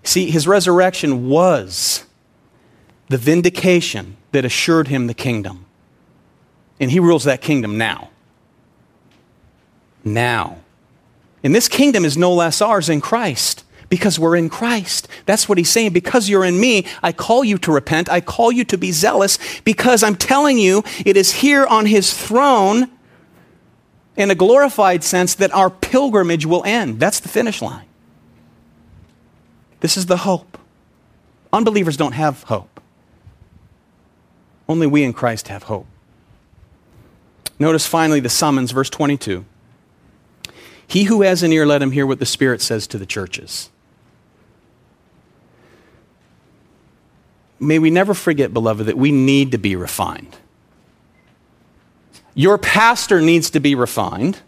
[0.03, 2.05] See, his resurrection was
[3.07, 5.65] the vindication that assured him the kingdom.
[6.79, 8.09] And he rules that kingdom now.
[10.03, 10.57] Now.
[11.43, 15.07] And this kingdom is no less ours in Christ because we're in Christ.
[15.25, 15.93] That's what he's saying.
[15.93, 18.09] Because you're in me, I call you to repent.
[18.09, 22.13] I call you to be zealous because I'm telling you it is here on his
[22.13, 22.89] throne
[24.15, 26.99] in a glorified sense that our pilgrimage will end.
[26.99, 27.85] That's the finish line.
[29.79, 30.57] This is the hope.
[31.53, 32.81] Unbelievers don't have hope.
[34.67, 35.87] Only we in Christ have hope.
[37.57, 39.45] Notice finally the summons, verse 22.
[40.89, 43.69] He who has an ear, let him hear what the Spirit says to the churches.
[47.59, 50.35] May we never forget, beloved, that we need to be refined.
[52.33, 54.39] Your pastor needs to be refined.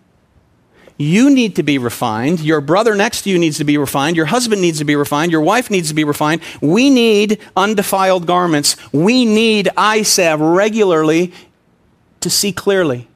[0.97, 2.39] You need to be refined.
[2.39, 4.15] Your brother next to you needs to be refined.
[4.15, 5.31] Your husband needs to be refined.
[5.31, 6.41] Your wife needs to be refined.
[6.61, 8.77] We need undefiled garments.
[8.91, 9.69] We need
[10.03, 11.33] salve regularly
[12.21, 13.07] to see clearly.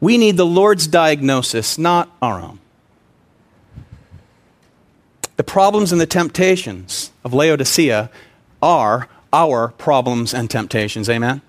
[0.00, 2.60] We need the Lord's diagnosis, not our own.
[5.36, 8.10] The problems and the temptations of Laodicea
[8.62, 11.08] are our problems and temptations.
[11.08, 11.42] Amen?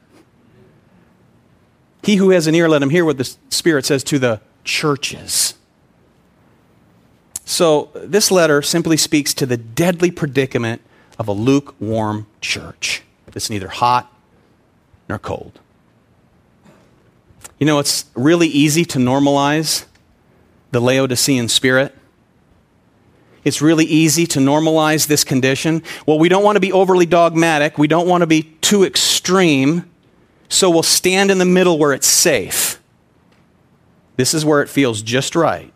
[2.04, 5.56] He who has an ear, let him hear what the Spirit says to the churches.
[7.46, 10.82] So, this letter simply speaks to the deadly predicament
[11.18, 14.14] of a lukewarm church that's neither hot
[15.08, 15.60] nor cold.
[17.60, 19.86] You know, it's really easy to normalize
[20.72, 21.96] the Laodicean spirit.
[23.44, 25.84] It's really easy to normalize this condition.
[26.06, 29.90] Well, we don't want to be overly dogmatic, we don't want to be too extreme.
[30.52, 32.82] So we'll stand in the middle where it's safe.
[34.16, 35.72] This is where it feels just right.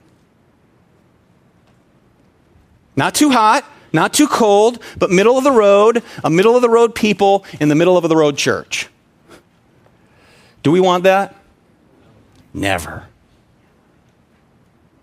[2.96, 6.70] Not too hot, not too cold, but middle of the road, a middle of the
[6.70, 8.90] road people in the middle of the road church.
[10.64, 11.36] Do we want that?
[12.54, 13.08] Never.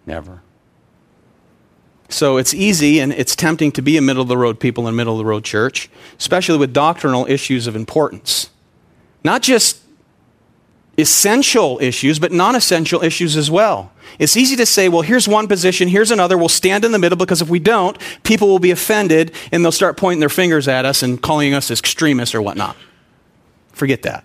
[0.07, 0.43] Never.
[2.09, 4.97] So it's easy and it's tempting to be a middle of the road people in
[4.97, 5.89] middle of the road church,
[6.19, 8.51] especially with doctrinal issues of importance.
[9.23, 9.81] Not just
[10.99, 13.93] essential issues, but non essential issues as well.
[14.19, 17.17] It's easy to say, well, here's one position, here's another, we'll stand in the middle
[17.17, 20.85] because if we don't, people will be offended and they'll start pointing their fingers at
[20.85, 22.77] us and calling us extremists or whatnot.
[23.73, 24.25] Forget that.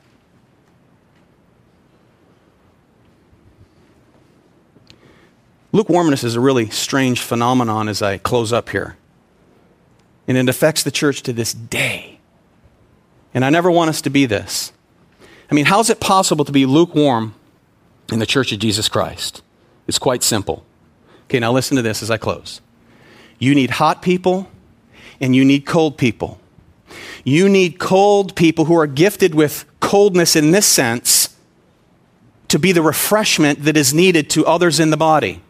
[5.76, 8.96] Lukewarmness is a really strange phenomenon as I close up here.
[10.26, 12.20] And it affects the church to this day.
[13.34, 14.72] And I never want us to be this.
[15.52, 17.36] I mean, how is it possible to be lukewarm
[18.10, 19.42] in the church of Jesus Christ?
[19.86, 20.64] It's quite simple.
[21.26, 22.62] Okay, now listen to this as I close.
[23.38, 24.50] You need hot people
[25.20, 26.40] and you need cold people.
[27.26, 31.36] You need cold people who are gifted with coldness in this sense
[32.48, 35.42] to be the refreshment that is needed to others in the body.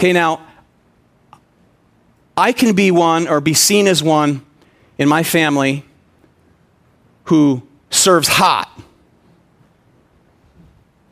[0.00, 0.40] Okay, now,
[2.34, 4.46] I can be one or be seen as one
[4.96, 5.84] in my family
[7.24, 8.80] who serves hot.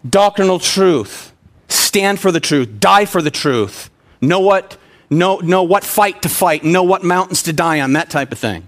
[0.09, 1.35] Doctrinal truth.
[1.69, 2.81] Stand for the truth.
[2.81, 3.91] Die for the truth.
[4.23, 4.79] Know what,
[5.11, 6.65] know, know what fight to fight.
[6.65, 7.93] Know what mountains to die on.
[7.93, 8.67] That type of thing.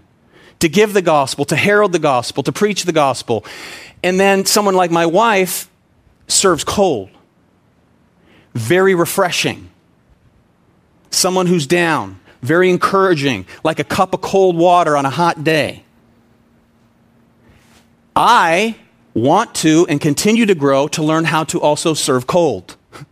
[0.59, 3.43] To give the gospel, to herald the gospel, to preach the gospel.
[4.03, 5.71] And then someone like my wife
[6.29, 7.09] serves cold.
[8.53, 9.70] Very refreshing
[11.11, 15.85] someone who's down, very encouraging, like a cup of cold water on a hot day.
[18.17, 18.77] I
[19.15, 22.77] want to and continue to grow to learn how to also serve cold.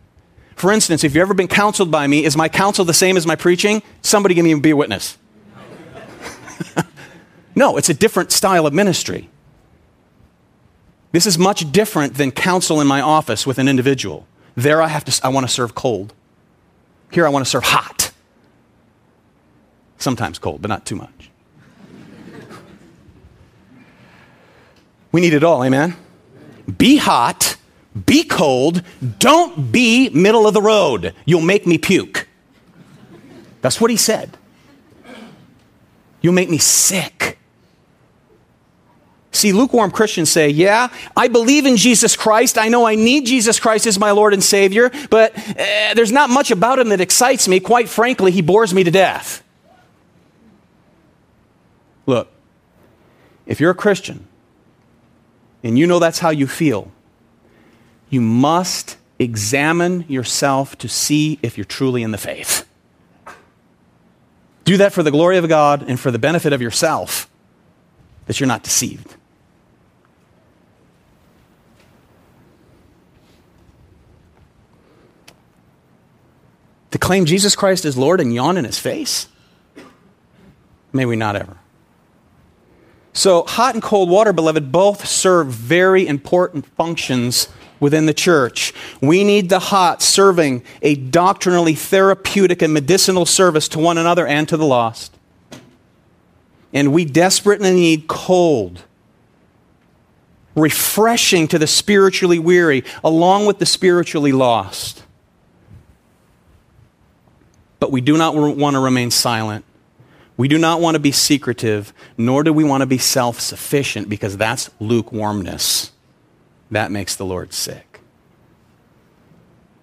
[0.56, 3.26] For instance, if you've ever been counseled by me, is my counsel the same as
[3.26, 3.82] my preaching?
[4.02, 5.18] Somebody give me be a witness.
[7.54, 9.28] no, it's a different style of ministry.
[11.12, 14.26] This is much different than counsel in my office with an individual.
[14.54, 16.12] There I have to I want to serve cold.
[17.10, 18.12] Here I want to serve hot.
[19.98, 21.30] Sometimes cold, but not too much.
[25.12, 25.96] we need it all, amen?
[26.76, 27.56] Be hot,
[28.06, 28.82] be cold,
[29.18, 31.14] don't be middle of the road.
[31.24, 32.28] You'll make me puke.
[33.60, 34.36] That's what he said.
[36.20, 37.37] You'll make me sick.
[39.30, 42.58] See, lukewarm Christians say, Yeah, I believe in Jesus Christ.
[42.58, 46.30] I know I need Jesus Christ as my Lord and Savior, but uh, there's not
[46.30, 47.60] much about him that excites me.
[47.60, 49.42] Quite frankly, he bores me to death.
[52.06, 52.28] Look,
[53.46, 54.26] if you're a Christian
[55.62, 56.90] and you know that's how you feel,
[58.08, 62.66] you must examine yourself to see if you're truly in the faith.
[64.64, 67.28] Do that for the glory of God and for the benefit of yourself,
[68.26, 69.16] that you're not deceived.
[76.90, 79.28] To claim Jesus Christ as Lord and yawn in his face?
[80.92, 81.58] May we not ever.
[83.12, 87.48] So, hot and cold water, beloved, both serve very important functions
[87.80, 88.72] within the church.
[89.00, 94.48] We need the hot serving a doctrinally therapeutic and medicinal service to one another and
[94.48, 95.16] to the lost.
[96.72, 98.82] And we desperately need cold,
[100.54, 105.02] refreshing to the spiritually weary, along with the spiritually lost.
[107.80, 109.64] But we do not want to remain silent.
[110.36, 114.08] We do not want to be secretive, nor do we want to be self sufficient
[114.08, 115.92] because that's lukewarmness.
[116.70, 118.00] That makes the Lord sick.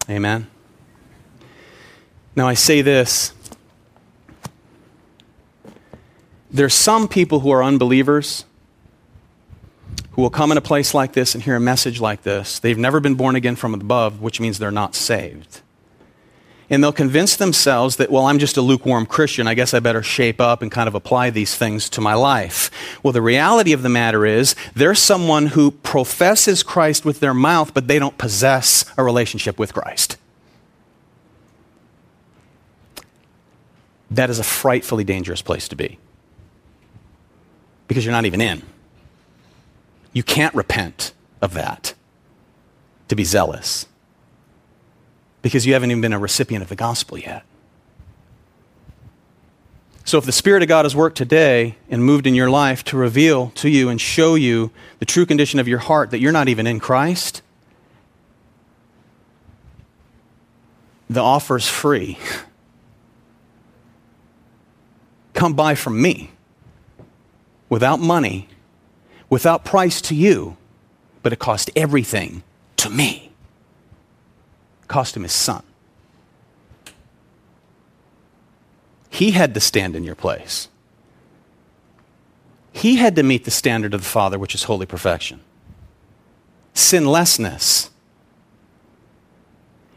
[0.10, 0.48] Amen.
[2.36, 3.34] Now, I say this
[6.51, 8.46] there's some people who are unbelievers
[10.12, 12.59] who will come in a place like this and hear a message like this.
[12.59, 15.62] They've never been born again from above, which means they're not saved
[16.70, 19.47] and they'll convince themselves that, well, I'm just a lukewarm Christian.
[19.47, 22.71] I guess I better shape up and kind of apply these things to my life.
[23.04, 27.74] Well, the reality of the matter is, there's someone who professes Christ with their mouth,
[27.74, 30.17] but they don't possess a relationship with Christ.
[34.09, 36.00] That is a frightfully dangerous place to be
[37.87, 38.63] because you're not even in.
[40.13, 41.12] You can't repent
[41.42, 41.93] of that
[43.09, 43.86] to be zealous
[45.46, 47.43] because you haven't even been a recipient of the gospel yet.
[50.04, 52.97] So, if the Spirit of God has worked today and moved in your life to
[52.97, 56.47] reveal to you and show you the true condition of your heart that you're not
[56.47, 57.43] even in Christ,
[61.12, 62.17] the offer is free.
[65.36, 66.32] Come buy from me
[67.70, 68.47] without money,
[69.30, 70.58] without price to you,
[71.22, 72.42] but it cost everything
[72.78, 73.25] to me
[74.87, 75.63] cost him his son.
[79.09, 80.67] He had to stand in your place.
[82.74, 85.39] He had to meet the standard of the Father, which is holy perfection,
[86.74, 87.89] sinlessness.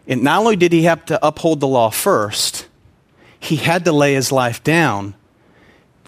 [0.07, 2.69] And not only did he have to uphold the law first,
[3.41, 5.15] he had to lay his life down,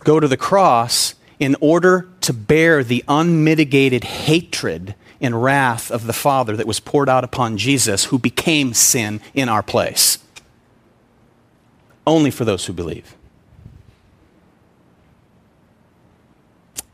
[0.05, 6.13] go to the cross, in order to bear the unmitigated hatred and wrath of the
[6.13, 10.19] Father that was poured out upon Jesus, who became sin in our place.
[12.07, 13.15] Only for those who believe.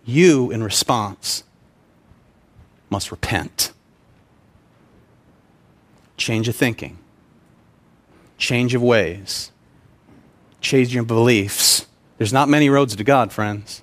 [0.05, 1.45] You, in response,
[2.91, 3.73] must repent.
[6.17, 6.99] Change of thinking,
[8.39, 9.53] change of ways,
[10.61, 11.87] change your beliefs.
[12.19, 13.83] There's not many roads to God, friends.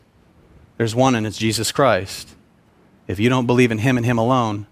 [0.78, 2.32] There's one, and it's Jesus Christ.
[3.07, 4.67] If you don't believe in Him and Him alone,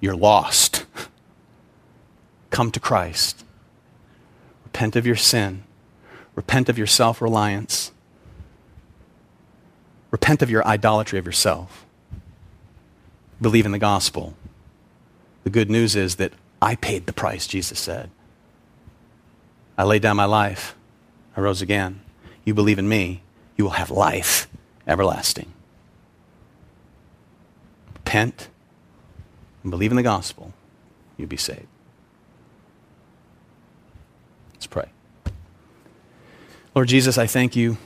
[0.00, 0.86] you're lost.
[2.50, 3.44] Come to Christ.
[4.64, 5.64] Repent of your sin.
[6.34, 7.92] Repent of your self reliance.
[10.10, 11.84] Repent of your idolatry of yourself.
[13.40, 14.34] Believe in the gospel.
[15.42, 18.10] The good news is that I paid the price, Jesus said.
[19.76, 20.74] I laid down my life.
[21.36, 22.00] I rose again.
[22.44, 23.22] You believe in me,
[23.56, 24.48] you will have life
[24.86, 25.53] everlasting.
[28.14, 28.48] Repent
[29.64, 30.52] and believe in the gospel,
[31.16, 31.66] you'll be saved.
[34.52, 34.86] Let's pray.
[36.76, 37.76] Lord Jesus, I thank you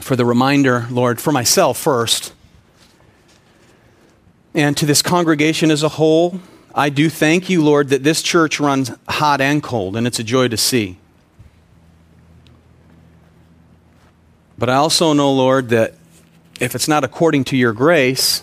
[0.00, 2.32] for the reminder, Lord, for myself first,
[4.54, 6.40] and to this congregation as a whole.
[6.74, 10.24] I do thank you, Lord, that this church runs hot and cold, and it's a
[10.24, 10.96] joy to see.
[14.56, 15.92] But I also know, Lord, that
[16.58, 18.42] if it's not according to your grace,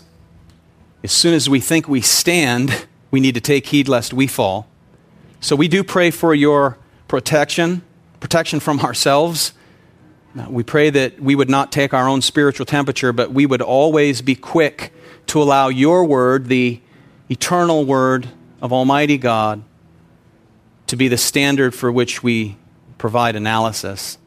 [1.03, 4.67] as soon as we think we stand, we need to take heed lest we fall.
[5.41, 6.77] So we do pray for your
[7.09, 7.81] protection,
[8.21, 9.53] protection from ourselves.
[10.47, 14.21] We pray that we would not take our own spiritual temperature, but we would always
[14.21, 14.93] be quick
[15.27, 16.81] to allow your word, the
[17.29, 18.29] eternal word
[18.61, 19.61] of Almighty God,
[20.87, 22.57] to be the standard for which we
[22.97, 24.17] provide analysis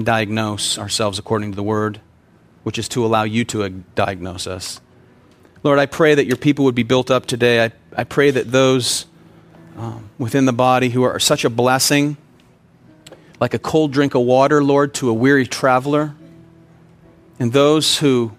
[0.00, 2.00] diagnose ourselves according to the word,
[2.62, 4.80] which is to allow you to diagnose us.
[5.64, 7.64] Lord, I pray that your people would be built up today.
[7.64, 9.06] I, I pray that those
[9.76, 12.16] um, within the body who are such a blessing,
[13.38, 16.14] like a cold drink of water, Lord, to a weary traveler,
[17.38, 18.32] and those who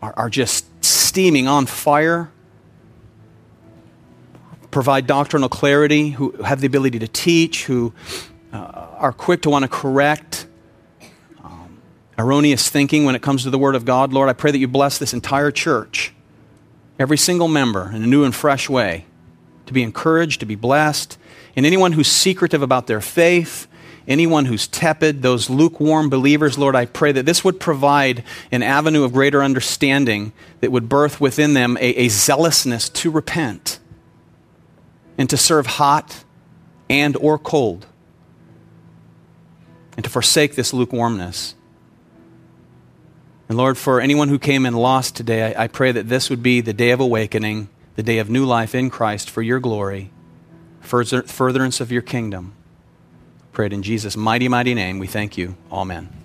[0.00, 2.30] are, are just steaming on fire,
[4.70, 7.92] provide doctrinal clarity, who have the ability to teach, who
[8.52, 8.56] uh,
[8.98, 10.46] are quick to want to correct
[12.20, 14.12] erroneous thinking when it comes to the Word of God.
[14.12, 16.12] Lord, I pray that you bless this entire church,
[16.98, 19.06] every single member, in a new and fresh way,
[19.66, 21.18] to be encouraged, to be blessed.
[21.56, 23.66] And anyone who's secretive about their faith,
[24.06, 28.22] anyone who's tepid, those lukewarm believers, Lord, I pray that this would provide
[28.52, 33.78] an avenue of greater understanding that would birth within them a, a zealousness to repent
[35.16, 36.24] and to serve hot
[36.88, 37.86] and or cold
[39.96, 41.54] and to forsake this lukewarmness.
[43.50, 46.40] And Lord, for anyone who came in lost today, I, I, pray that this would
[46.40, 50.12] be the day of awakening, the day of new life in Christ for your glory,
[50.82, 52.54] further, furtherance of your kingdom.
[53.50, 55.00] Pray it in Jesus' mighty, mighty name.
[55.00, 55.56] We thank you.
[55.72, 56.19] Amen.